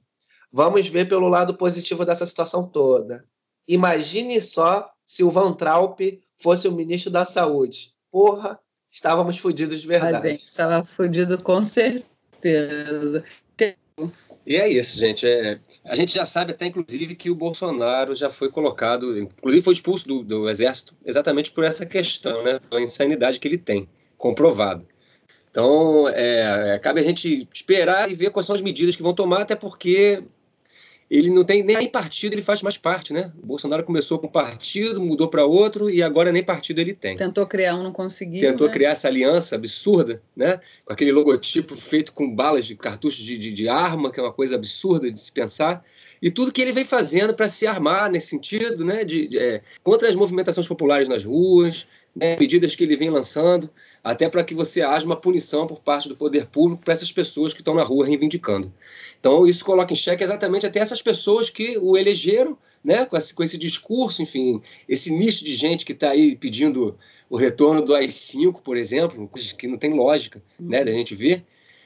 Vamos 0.53 0.87
ver 0.88 1.09
pelo 1.09 1.27
lado 1.27 1.55
positivo 1.55 2.05
dessa 2.05 2.27
situação 2.27 2.68
toda. 2.68 3.27
Imagine 3.66 4.38
só 4.42 4.92
se 5.03 5.25
o 5.25 5.31
Van 5.31 5.55
Traub 5.55 5.99
fosse 6.37 6.68
o 6.68 6.72
ministro 6.72 7.11
da 7.11 7.25
Saúde. 7.25 7.94
Porra, 8.11 8.61
estávamos 8.96 9.38
fodidos 9.38 9.82
de 9.82 9.87
verdade. 9.87 10.26
A 10.26 10.30
gente 10.30 10.44
estava 10.44 10.85
fodido 10.85 11.38
com 11.42 11.62
certeza. 11.62 13.22
E 14.46 14.56
é 14.56 14.68
isso, 14.68 14.98
gente. 14.98 15.26
É, 15.26 15.59
a 15.85 15.94
gente 15.94 16.14
já 16.14 16.24
sabe 16.24 16.52
até, 16.52 16.66
inclusive, 16.66 17.14
que 17.14 17.30
o 17.30 17.35
Bolsonaro 17.35 18.14
já 18.14 18.30
foi 18.30 18.50
colocado, 18.50 19.18
inclusive 19.18 19.62
foi 19.62 19.74
expulso 19.74 20.09
do, 20.09 20.22
do 20.22 20.48
Exército 20.48 20.94
exatamente 21.04 21.50
por 21.50 21.64
essa 21.64 21.85
questão, 21.85 22.42
né? 22.42 22.59
Pela 22.70 22.80
insanidade 22.80 23.38
que 23.38 23.46
ele 23.46 23.59
tem, 23.59 23.88
comprovado. 24.16 24.87
Então, 25.50 26.09
é, 26.09 26.78
cabe 26.82 27.00
a 27.00 27.04
gente 27.04 27.46
esperar 27.52 28.11
e 28.11 28.14
ver 28.14 28.30
quais 28.30 28.46
são 28.46 28.54
as 28.54 28.62
medidas 28.62 28.96
que 28.96 29.02
vão 29.02 29.14
tomar, 29.14 29.42
até 29.42 29.56
porque 29.56 30.22
ele 31.11 31.31
não 31.31 31.45
tem 31.45 31.62
nem 31.62 31.88
partido, 31.88 32.35
ele 32.35 32.42
faz 32.42 32.62
mais 32.62 32.77
parte, 32.77 33.12
né? 33.12 33.33
O 33.42 33.47
Bolsonaro 33.47 33.85
começou 33.85 34.19
com 34.19 34.27
partido, 34.27 35.01
mudou 35.01 35.29
para 35.29 35.45
outro 35.45 35.88
e 35.88 36.03
agora 36.03 36.33
nem 36.33 36.42
partido 36.42 36.81
ele 36.81 36.95
tem. 36.95 37.16
Tentou 37.16 37.47
criar 37.47 37.77
um, 37.77 37.83
não 37.83 37.92
conseguiu. 37.92 38.40
Tentou 38.40 38.66
né? 38.66 38.73
criar 38.73 38.90
essa 38.90 39.07
aliança 39.07 39.55
absurda, 39.55 40.21
né? 40.35 40.61
Com 40.85 40.92
aquele 40.92 41.12
logotipo 41.12 41.77
feito 41.77 42.12
com 42.12 42.35
balas 42.35 42.66
de 42.66 42.75
cartuchos 42.75 43.25
de, 43.25 43.38
de, 43.38 43.53
de 43.53 43.69
arma, 43.69 44.11
que 44.11 44.19
é 44.19 44.23
uma 44.23 44.33
coisa 44.33 44.57
absurda 44.57 45.11
de 45.11 45.21
se 45.21 45.31
pensar 45.31 45.85
e 46.21 46.31
tudo 46.31 46.53
que 46.53 46.61
ele 46.61 46.73
vem 46.73 46.85
fazendo 46.85 47.35
para 47.35 47.49
se 47.49 47.66
armar 47.66 48.11
nesse 48.11 48.29
sentido, 48.29 48.85
né, 48.85 49.05
de, 49.05 49.29
de 49.29 49.38
é, 49.38 49.62
contra 49.83 50.09
as 50.09 50.14
movimentações 50.14 50.66
populares 50.66 51.09
nas 51.09 51.25
ruas, 51.25 51.87
né, 52.16 52.35
medidas 52.40 52.74
que 52.74 52.83
ele 52.83 52.96
vem 52.96 53.11
lançando, 53.11 53.68
até 54.02 54.26
para 54.26 54.42
que 54.42 54.55
você 54.55 54.81
haja 54.81 55.05
uma 55.05 55.16
punição 55.16 55.66
por 55.66 55.81
parte 55.81 56.09
do 56.09 56.16
poder 56.16 56.46
público 56.46 56.83
para 56.83 56.94
essas 56.94 57.12
pessoas 57.12 57.52
que 57.52 57.61
estão 57.61 57.74
na 57.74 57.85
rua 57.85 58.07
reivindicando. 58.07 58.72
Então, 59.20 59.46
isso 59.46 59.62
coloca 59.62 59.92
em 59.92 59.96
xeque 59.96 60.24
exatamente 60.24 60.64
até 60.64 60.81
essas 60.81 61.02
pessoas 61.02 61.50
que 61.50 61.76
o 61.76 61.94
elegeram, 61.94 62.57
né, 62.83 63.05
com 63.05 63.18
esse, 63.18 63.35
com 63.35 63.42
esse 63.42 63.59
discurso, 63.59 64.22
enfim, 64.22 64.62
esse 64.88 65.11
nicho 65.11 65.44
de 65.44 65.55
gente 65.55 65.85
que 65.85 65.92
está 65.92 66.11
aí 66.11 66.35
pedindo 66.35 66.96
o 67.29 67.37
retorno 67.37 67.83
do 67.83 67.94
AI-5, 67.94 68.62
por 68.62 68.79
exemplo, 68.79 69.31
que 69.59 69.66
não 69.66 69.76
tem 69.76 69.92
lógica, 69.92 70.42
né, 70.59 70.83
da 70.83 70.92
gente 70.92 71.14
ver. 71.14 71.44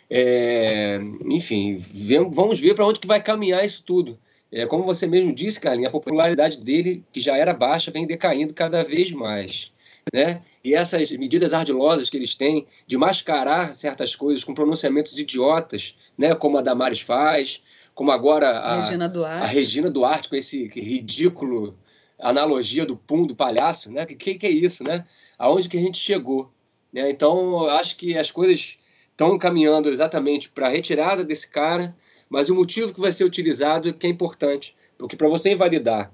É, 0.08 1.00
enfim, 1.24 1.84
vamos 2.32 2.60
ver 2.60 2.74
para 2.74 2.86
onde 2.86 3.00
que 3.00 3.06
vai 3.06 3.22
caminhar 3.22 3.64
isso 3.64 3.82
tudo. 3.84 4.18
É, 4.52 4.66
como 4.66 4.82
você 4.82 5.06
mesmo 5.06 5.32
disse, 5.32 5.60
Carlinhos, 5.60 5.88
a 5.88 5.92
popularidade 5.92 6.58
dele, 6.58 7.04
que 7.12 7.20
já 7.20 7.36
era 7.36 7.54
baixa, 7.54 7.90
vem 7.90 8.06
decaindo 8.06 8.52
cada 8.52 8.82
vez 8.82 9.12
mais. 9.12 9.72
Né? 10.12 10.42
E 10.62 10.74
essas 10.74 11.10
medidas 11.12 11.52
ardilosas 11.52 12.10
que 12.10 12.16
eles 12.16 12.34
têm 12.34 12.66
de 12.86 12.98
mascarar 12.98 13.74
certas 13.74 14.16
coisas 14.16 14.42
com 14.42 14.54
pronunciamentos 14.54 15.18
idiotas, 15.18 15.96
né? 16.18 16.34
como 16.34 16.58
a 16.58 16.62
Damares 16.62 17.00
faz, 17.00 17.62
como 17.94 18.10
agora 18.10 18.58
a 18.58 18.80
Regina 18.80 19.08
Duarte, 19.08 19.42
a 19.42 19.46
Regina 19.46 19.90
Duarte 19.90 20.28
com 20.28 20.36
esse 20.36 20.68
ridículo 20.68 21.78
analogia 22.20 22.84
do 22.84 22.96
pum 22.96 23.26
do 23.26 23.34
palhaço, 23.34 23.90
né? 23.90 24.04
Que, 24.06 24.34
que, 24.34 24.46
é 24.46 24.50
isso, 24.50 24.84
né? 24.84 25.04
Aonde 25.38 25.68
que 25.68 25.76
a 25.76 25.80
gente 25.80 25.98
chegou? 25.98 26.52
Né? 26.92 27.10
Então, 27.10 27.64
eu 27.64 27.70
acho 27.70 27.96
que 27.96 28.16
as 28.16 28.30
coisas 28.30 28.78
estão 29.10 29.38
caminhando 29.38 29.88
exatamente 29.88 30.48
para 30.50 30.66
a 30.66 30.70
retirada 30.70 31.24
desse 31.24 31.48
cara, 31.48 31.96
mas 32.28 32.50
o 32.50 32.54
motivo 32.54 32.92
que 32.92 33.00
vai 33.00 33.12
ser 33.12 33.24
utilizado 33.24 33.88
é 33.88 33.92
que 33.92 34.06
é 34.06 34.10
importante, 34.10 34.76
porque 34.98 35.16
para 35.16 35.28
você 35.28 35.52
invalidar 35.52 36.12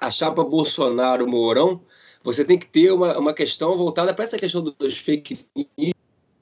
a 0.00 0.10
chapa 0.10 0.44
Bolsonaro-Mourão, 0.44 1.80
você 2.32 2.44
tem 2.44 2.58
que 2.58 2.66
ter 2.66 2.92
uma, 2.92 3.18
uma 3.18 3.32
questão 3.32 3.74
voltada 3.76 4.12
para 4.12 4.24
essa 4.24 4.38
questão 4.38 4.62
dos 4.62 4.98
fake 4.98 5.46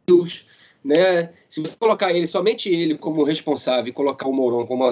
news, 0.08 0.46
né? 0.84 1.32
Se 1.48 1.60
você 1.60 1.76
colocar 1.78 2.12
ele, 2.12 2.26
somente 2.26 2.68
ele 2.68 2.98
como 2.98 3.22
responsável 3.22 3.88
e 3.88 3.92
colocar 3.92 4.26
o 4.28 4.32
Mourão 4.32 4.66
como 4.66 4.84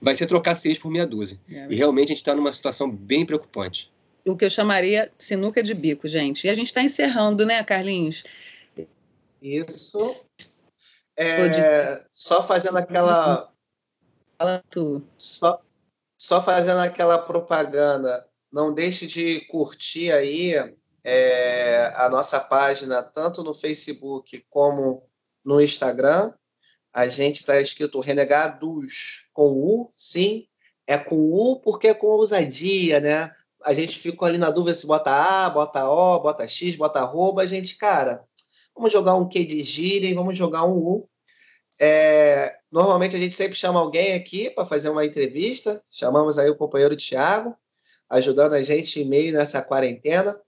vai 0.00 0.14
ser 0.14 0.26
trocar 0.26 0.56
seis 0.56 0.78
por 0.78 0.90
meia 0.90 1.06
dúzia. 1.06 1.38
É, 1.48 1.68
e 1.70 1.76
realmente 1.76 2.06
a 2.06 2.08
gente 2.08 2.18
está 2.18 2.34
numa 2.34 2.52
situação 2.52 2.90
bem 2.90 3.24
preocupante. 3.24 3.92
o 4.26 4.36
que 4.36 4.44
eu 4.44 4.50
chamaria 4.50 5.12
sinuca 5.16 5.62
de 5.62 5.74
bico, 5.74 6.08
gente. 6.08 6.46
E 6.46 6.50
a 6.50 6.54
gente 6.54 6.66
está 6.66 6.82
encerrando, 6.82 7.46
né, 7.46 7.62
Carlinhos? 7.62 8.24
Isso. 9.40 10.26
É, 11.16 12.04
só 12.12 12.42
fazendo 12.42 12.78
aquela. 12.78 13.52
Fala 14.36 14.62
tu. 14.70 15.02
Só, 15.16 15.60
só 16.20 16.42
fazendo 16.42 16.80
aquela 16.80 17.18
propaganda. 17.18 18.27
Não 18.50 18.72
deixe 18.72 19.06
de 19.06 19.40
curtir 19.46 20.10
aí 20.12 20.54
é, 21.04 21.92
a 21.96 22.08
nossa 22.08 22.40
página, 22.40 23.02
tanto 23.02 23.42
no 23.42 23.54
Facebook 23.54 24.44
como 24.48 25.02
no 25.44 25.60
Instagram. 25.60 26.32
A 26.92 27.06
gente 27.06 27.36
está 27.36 27.60
escrito 27.60 28.00
Renegados 28.00 29.28
com 29.32 29.52
U, 29.52 29.92
sim. 29.96 30.46
É 30.86 30.96
com 30.96 31.16
U 31.16 31.60
porque 31.60 31.88
é 31.88 31.94
com 31.94 32.06
ousadia, 32.08 33.00
né? 33.00 33.30
A 33.64 33.74
gente 33.74 33.98
ficou 33.98 34.26
ali 34.26 34.38
na 34.38 34.50
dúvida 34.50 34.74
se 34.74 34.86
bota 34.86 35.10
A, 35.10 35.50
bota 35.50 35.88
O, 35.88 36.20
bota 36.20 36.46
X, 36.46 36.76
bota 36.76 37.00
arroba. 37.00 37.42
A 37.42 37.46
gente, 37.46 37.76
cara, 37.76 38.24
vamos 38.74 38.92
jogar 38.92 39.14
um 39.14 39.28
Q 39.28 39.44
de 39.44 39.62
gíria 39.62 40.14
vamos 40.14 40.36
jogar 40.36 40.64
um 40.64 40.76
U. 40.78 41.08
É, 41.80 42.58
normalmente 42.72 43.14
a 43.14 43.18
gente 43.18 43.34
sempre 43.34 43.54
chama 43.54 43.80
alguém 43.80 44.14
aqui 44.14 44.50
para 44.50 44.66
fazer 44.66 44.88
uma 44.88 45.04
entrevista. 45.04 45.82
Chamamos 45.90 46.38
aí 46.38 46.50
o 46.50 46.56
companheiro 46.56 46.96
Tiago, 46.96 47.56
ajudando 48.10 48.54
a 48.54 48.62
gente 48.62 49.00
em 49.00 49.04
meio 49.04 49.32
nessa 49.32 49.62
quarentena. 49.62 50.38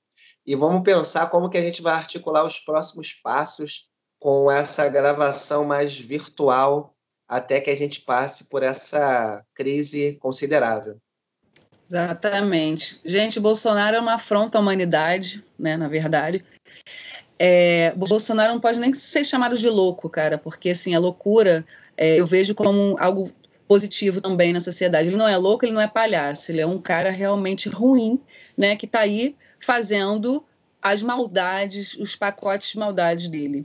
E 0.46 0.54
vamos 0.56 0.82
pensar 0.82 1.28
como 1.28 1.50
que 1.50 1.58
a 1.58 1.62
gente 1.62 1.82
vai 1.82 1.94
articular 1.94 2.44
os 2.44 2.58
próximos 2.58 3.12
passos 3.12 3.88
com 4.18 4.50
essa 4.50 4.88
gravação 4.88 5.64
mais 5.64 5.98
virtual 5.98 6.94
até 7.28 7.60
que 7.60 7.70
a 7.70 7.76
gente 7.76 8.00
passe 8.00 8.48
por 8.48 8.62
essa 8.62 9.44
crise 9.54 10.16
considerável. 10.20 10.98
Exatamente. 11.88 13.00
Gente, 13.04 13.40
Bolsonaro 13.40 13.96
é 13.96 14.00
uma 14.00 14.14
afronta 14.14 14.58
à 14.58 14.60
humanidade, 14.60 15.44
né, 15.58 15.76
na 15.76 15.88
verdade. 15.88 16.44
É, 17.38 17.92
Bolsonaro 17.96 18.52
não 18.52 18.60
pode 18.60 18.78
nem 18.78 18.92
ser 18.94 19.24
chamado 19.24 19.56
de 19.56 19.68
louco, 19.68 20.08
cara, 20.08 20.36
porque 20.36 20.70
assim, 20.70 20.94
a 20.94 20.98
loucura 20.98 21.64
é, 21.96 22.20
eu 22.20 22.26
vejo 22.26 22.54
como 22.54 22.96
algo 22.98 23.32
positivo 23.70 24.20
também 24.20 24.52
na 24.52 24.58
sociedade. 24.58 25.06
Ele 25.06 25.16
não 25.16 25.28
é 25.28 25.36
louco, 25.36 25.64
ele 25.64 25.72
não 25.72 25.80
é 25.80 25.86
palhaço, 25.86 26.50
ele 26.50 26.60
é 26.60 26.66
um 26.66 26.80
cara 26.80 27.08
realmente 27.08 27.68
ruim, 27.68 28.20
né, 28.58 28.74
que 28.74 28.84
está 28.84 28.98
aí 28.98 29.36
fazendo 29.60 30.44
as 30.82 31.02
maldades, 31.02 31.94
os 31.94 32.16
pacotes 32.16 32.72
de 32.72 32.78
maldades 32.78 33.28
dele. 33.28 33.64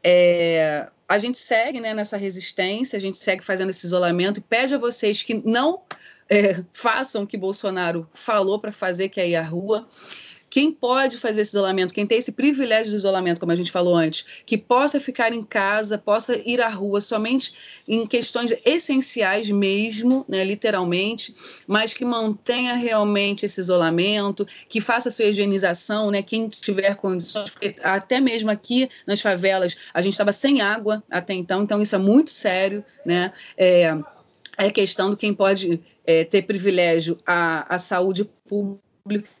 É, 0.00 0.86
a 1.08 1.18
gente 1.18 1.40
segue 1.40 1.80
né, 1.80 1.92
nessa 1.92 2.16
resistência, 2.16 2.96
a 2.96 3.00
gente 3.00 3.18
segue 3.18 3.42
fazendo 3.42 3.70
esse 3.70 3.84
isolamento 3.84 4.38
e 4.38 4.40
pede 4.40 4.74
a 4.74 4.78
vocês 4.78 5.24
que 5.24 5.42
não 5.44 5.82
é, 6.30 6.62
façam 6.72 7.24
o 7.24 7.26
que 7.26 7.36
Bolsonaro 7.36 8.08
falou 8.14 8.60
para 8.60 8.70
fazer, 8.70 9.08
que 9.08 9.20
é 9.20 9.28
ir 9.28 9.34
à 9.34 9.42
rua. 9.42 9.88
Quem 10.52 10.70
pode 10.70 11.16
fazer 11.16 11.40
esse 11.40 11.52
isolamento, 11.52 11.94
quem 11.94 12.06
tem 12.06 12.18
esse 12.18 12.30
privilégio 12.30 12.92
do 12.92 12.96
isolamento, 12.98 13.40
como 13.40 13.52
a 13.52 13.56
gente 13.56 13.72
falou 13.72 13.96
antes, 13.96 14.26
que 14.44 14.58
possa 14.58 15.00
ficar 15.00 15.32
em 15.32 15.42
casa, 15.42 15.96
possa 15.96 16.36
ir 16.44 16.60
à 16.60 16.68
rua 16.68 17.00
somente 17.00 17.54
em 17.88 18.06
questões 18.06 18.54
essenciais 18.62 19.48
mesmo, 19.48 20.26
né, 20.28 20.44
literalmente, 20.44 21.34
mas 21.66 21.94
que 21.94 22.04
mantenha 22.04 22.74
realmente 22.74 23.46
esse 23.46 23.58
isolamento, 23.58 24.46
que 24.68 24.78
faça 24.78 25.10
sua 25.10 25.24
higienização, 25.24 26.10
né, 26.10 26.20
quem 26.20 26.50
tiver 26.50 26.96
condições, 26.96 27.48
porque 27.48 27.74
até 27.82 28.20
mesmo 28.20 28.50
aqui 28.50 28.90
nas 29.06 29.22
favelas 29.22 29.74
a 29.94 30.02
gente 30.02 30.12
estava 30.12 30.34
sem 30.34 30.60
água 30.60 31.02
até 31.10 31.32
então, 31.32 31.62
então 31.62 31.80
isso 31.80 31.94
é 31.94 31.98
muito 31.98 32.28
sério, 32.28 32.84
né? 33.06 33.32
É, 33.56 33.96
é 34.58 34.70
questão 34.70 35.08
do 35.08 35.16
quem 35.16 35.32
pode 35.32 35.80
é, 36.04 36.24
ter 36.24 36.42
privilégio 36.42 37.18
à, 37.26 37.74
à 37.74 37.78
saúde 37.78 38.28
pública 38.46 39.40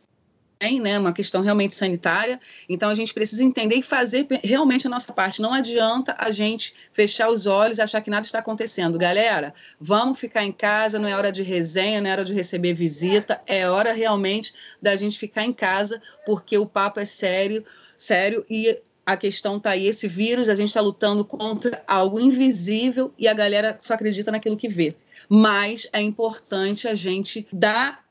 tem, 0.62 0.78
né, 0.78 0.96
uma 0.96 1.12
questão 1.12 1.42
realmente 1.42 1.74
sanitária. 1.74 2.40
Então 2.68 2.88
a 2.88 2.94
gente 2.94 3.12
precisa 3.12 3.42
entender 3.42 3.74
e 3.74 3.82
fazer 3.82 4.28
realmente 4.44 4.86
a 4.86 4.90
nossa 4.90 5.12
parte. 5.12 5.42
Não 5.42 5.52
adianta 5.52 6.14
a 6.16 6.30
gente 6.30 6.72
fechar 6.92 7.28
os 7.28 7.46
olhos 7.46 7.78
e 7.78 7.82
achar 7.82 8.00
que 8.00 8.08
nada 8.08 8.24
está 8.24 8.38
acontecendo. 8.38 8.96
Galera, 8.96 9.52
vamos 9.80 10.20
ficar 10.20 10.44
em 10.44 10.52
casa, 10.52 11.00
não 11.00 11.08
é 11.08 11.16
hora 11.16 11.32
de 11.32 11.42
resenha, 11.42 12.00
não 12.00 12.08
é 12.08 12.12
hora 12.12 12.24
de 12.24 12.32
receber 12.32 12.74
visita, 12.74 13.42
é 13.44 13.68
hora 13.68 13.92
realmente 13.92 14.54
da 14.80 14.94
gente 14.94 15.18
ficar 15.18 15.44
em 15.44 15.52
casa, 15.52 16.00
porque 16.24 16.56
o 16.56 16.64
papo 16.64 17.00
é 17.00 17.04
sério, 17.04 17.64
sério 17.98 18.46
e 18.48 18.80
a 19.04 19.16
questão 19.16 19.56
está 19.56 19.70
aí, 19.70 19.88
esse 19.88 20.06
vírus, 20.06 20.48
a 20.48 20.54
gente 20.54 20.68
está 20.68 20.80
lutando 20.80 21.24
contra 21.24 21.82
algo 21.88 22.20
invisível 22.20 23.12
e 23.18 23.26
a 23.26 23.34
galera 23.34 23.76
só 23.80 23.94
acredita 23.94 24.30
naquilo 24.30 24.56
que 24.56 24.68
vê. 24.68 24.94
Mas 25.28 25.88
é 25.92 26.00
importante 26.00 26.86
a 26.86 26.94
gente 26.94 27.48
dar 27.52 28.01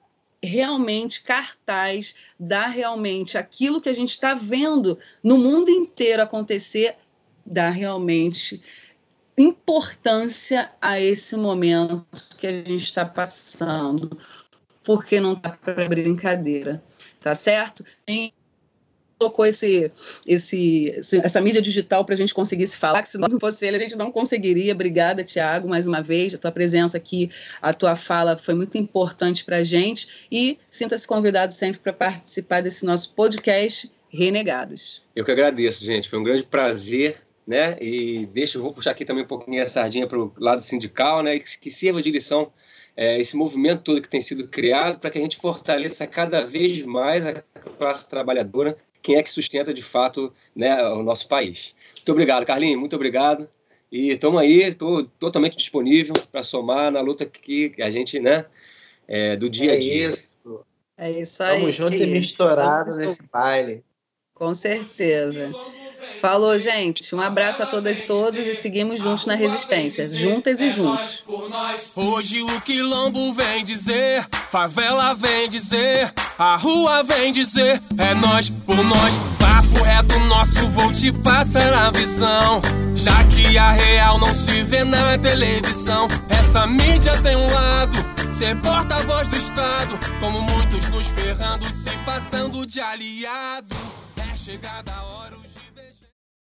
realmente 0.44 1.22
cartaz, 1.22 2.16
dar 2.40 2.68
realmente 2.68 3.38
aquilo 3.38 3.80
que 3.80 3.90
a 3.90 3.94
gente 3.94 4.10
está 4.10 4.34
vendo 4.34 4.98
no 5.24 5.38
mundo 5.38 5.70
inteiro 5.70 6.24
acontecer, 6.24 6.96
dar 7.46 7.70
realmente 7.70 8.62
importância 9.38 10.72
a 10.82 11.00
esse 11.00 11.36
momento 11.36 12.06
que 12.38 12.48
a 12.48 12.52
gente 12.52 12.76
está 12.76 13.06
passando, 13.06 14.18
porque 14.84 15.20
não 15.20 15.34
está 15.34 15.52
para 15.52 15.88
brincadeira, 15.88 16.84
tá 17.20 17.36
certo? 17.36 17.86
Tem 18.06 18.34
colocou 19.22 19.46
esse, 19.46 19.92
esse, 20.26 21.00
essa 21.24 21.40
mídia 21.40 21.62
digital 21.62 22.04
para 22.04 22.16
a 22.16 22.18
gente 22.18 22.34
conseguir 22.34 22.66
se 22.66 22.78
falar, 22.78 23.04
que 23.04 23.10
se 23.10 23.20
não 23.20 23.40
fosse 23.40 23.68
ele, 23.68 23.78
a 23.78 23.80
gente 23.80 23.96
não 23.96 24.12
conseguiria. 24.12 24.74
Obrigada, 24.74 25.24
Tiago, 25.24 25.70
mais 25.70 25.86
uma 25.86 26.02
vez. 26.02 26.34
A 26.34 26.38
tua 26.40 26.52
presença 26.52 26.98
aqui, 26.98 27.30
a 27.62 27.72
tua 27.72 27.96
fala 27.96 28.36
foi 28.36 28.56
muito 28.56 28.78
importante 28.78 29.46
para 29.46 29.58
a 29.58 29.64
gente. 29.64 30.08
E 30.32 30.58
sinta-se 30.72 31.08
convidado 31.08 31.54
sempre 31.54 31.80
para 31.80 31.94
participar 31.94 32.62
desse 32.62 32.84
nosso 32.84 33.14
podcast 33.14 33.92
Renegados. 34.10 35.04
Eu 35.16 35.24
que 35.24 35.32
agradeço, 35.32 35.86
gente. 35.86 36.10
Foi 36.10 36.20
um 36.20 36.24
grande 36.24 36.44
prazer. 36.44 37.18
Né? 37.48 37.76
E 37.82 38.28
deixa, 38.28 38.58
eu 38.58 38.62
vou 38.62 38.72
puxar 38.72 38.92
aqui 38.92 39.04
também 39.04 39.24
um 39.24 39.28
pouquinho 39.28 39.62
a 39.62 39.66
sardinha 39.66 40.06
para 40.06 40.18
o 40.18 40.32
lado 40.38 40.62
sindical, 40.62 41.24
né? 41.24 41.40
Que, 41.40 41.60
que 41.60 41.72
sirva 41.72 42.02
de 42.02 42.12
lição 42.12 42.52
é, 42.96 43.20
esse 43.20 43.36
movimento 43.36 43.82
todo 43.82 44.02
que 44.02 44.08
tem 44.08 44.22
sido 44.22 44.48
criado 44.48 45.00
para 45.00 45.10
que 45.10 45.18
a 45.18 45.22
gente 45.22 45.38
fortaleça 45.38 46.06
cada 46.06 46.46
vez 46.46 46.84
mais 46.84 47.26
a 47.26 47.34
classe 47.78 48.08
trabalhadora 48.10 48.78
quem 49.02 49.16
é 49.16 49.24
que 49.24 49.30
sustenta 49.30 49.74
de 49.74 49.84
fato 49.84 50.34
né, 50.56 50.82
o 50.90 51.04
nosso 51.04 51.28
país. 51.28 51.76
Muito 51.96 52.12
obrigado, 52.12 52.46
Carlinhos, 52.46 52.80
muito 52.80 52.96
obrigado. 52.96 53.50
E 53.92 54.10
estamos 54.10 54.40
aí, 54.40 54.62
estou 54.62 55.04
totalmente 55.04 55.58
disponível 55.58 56.14
para 56.32 56.44
somar 56.44 56.92
na 56.92 57.02
luta 57.02 57.26
que 57.26 57.74
a 57.82 57.90
gente, 57.90 58.20
né, 58.20 58.46
é, 59.08 59.36
do 59.36 59.50
dia 59.50 59.72
a 59.72 59.76
é 59.76 59.78
dia. 59.78 60.06
É 60.06 60.10
isso. 60.10 60.66
É 60.98 61.12
isso 61.12 61.44
aí. 61.44 61.56
Estamos 61.58 61.76
juntos 61.76 62.02
e 62.02 62.06
misturados 62.06 62.98
nesse 62.98 63.24
baile. 63.24 63.84
Com 64.34 64.54
certeza. 64.54 65.52
Falou, 66.20 66.58
gente. 66.60 67.14
Um 67.16 67.22
abraço 67.22 67.64
a 67.64 67.66
todas 67.66 67.98
e 67.98 68.02
todos 68.02 68.48
e 68.48 68.54
seguimos 68.54 69.00
juntos 69.00 69.26
na 69.26 69.36
resistência. 69.36 70.10
Juntas 70.10 70.60
e 70.60 70.72
juntos. 70.72 71.24
Hoje 71.96 72.42
o 72.42 72.62
quilombo 72.62 73.34
vem 73.34 73.64
dizer, 73.64 74.28
favela 74.50 75.14
vem 75.14 75.50
dizer, 75.50 76.14
a 76.38 76.56
rua 76.56 77.04
vem 77.04 77.32
dizer, 77.32 77.82
é 77.98 78.14
nós 78.14 78.50
por 78.50 78.84
nós. 78.84 79.20
Papo 79.40 79.84
reto 79.84 80.20
nosso, 80.20 80.68
vou 80.70 80.92
te 80.92 81.12
passar 81.12 81.74
a 81.74 81.90
visão. 81.92 82.62
Já 82.94 83.24
que 83.24 83.58
a 83.58 83.72
real 83.72 84.20
não 84.20 84.34
se 84.34 84.64
vê 84.64 84.84
na 84.84 85.18
televisão, 85.18 86.08
essa 86.30 86.68
mídia 86.68 87.20
tem 87.22 87.36
um 87.36 87.52
lado. 87.52 87.98
Ser 88.32 88.56
porta-voz 88.62 89.28
do 89.28 89.38
Estado, 89.38 90.00
como 90.20 90.42
muitos 90.42 90.88
nos 90.90 91.08
ferrando, 91.08 91.66
se 91.66 91.98
passando 92.06 92.66
de 92.66 92.80
aliado. 92.80 93.76
É 94.18 94.38
chegada 94.38 94.92
a 94.94 95.04
hora. 95.04 95.41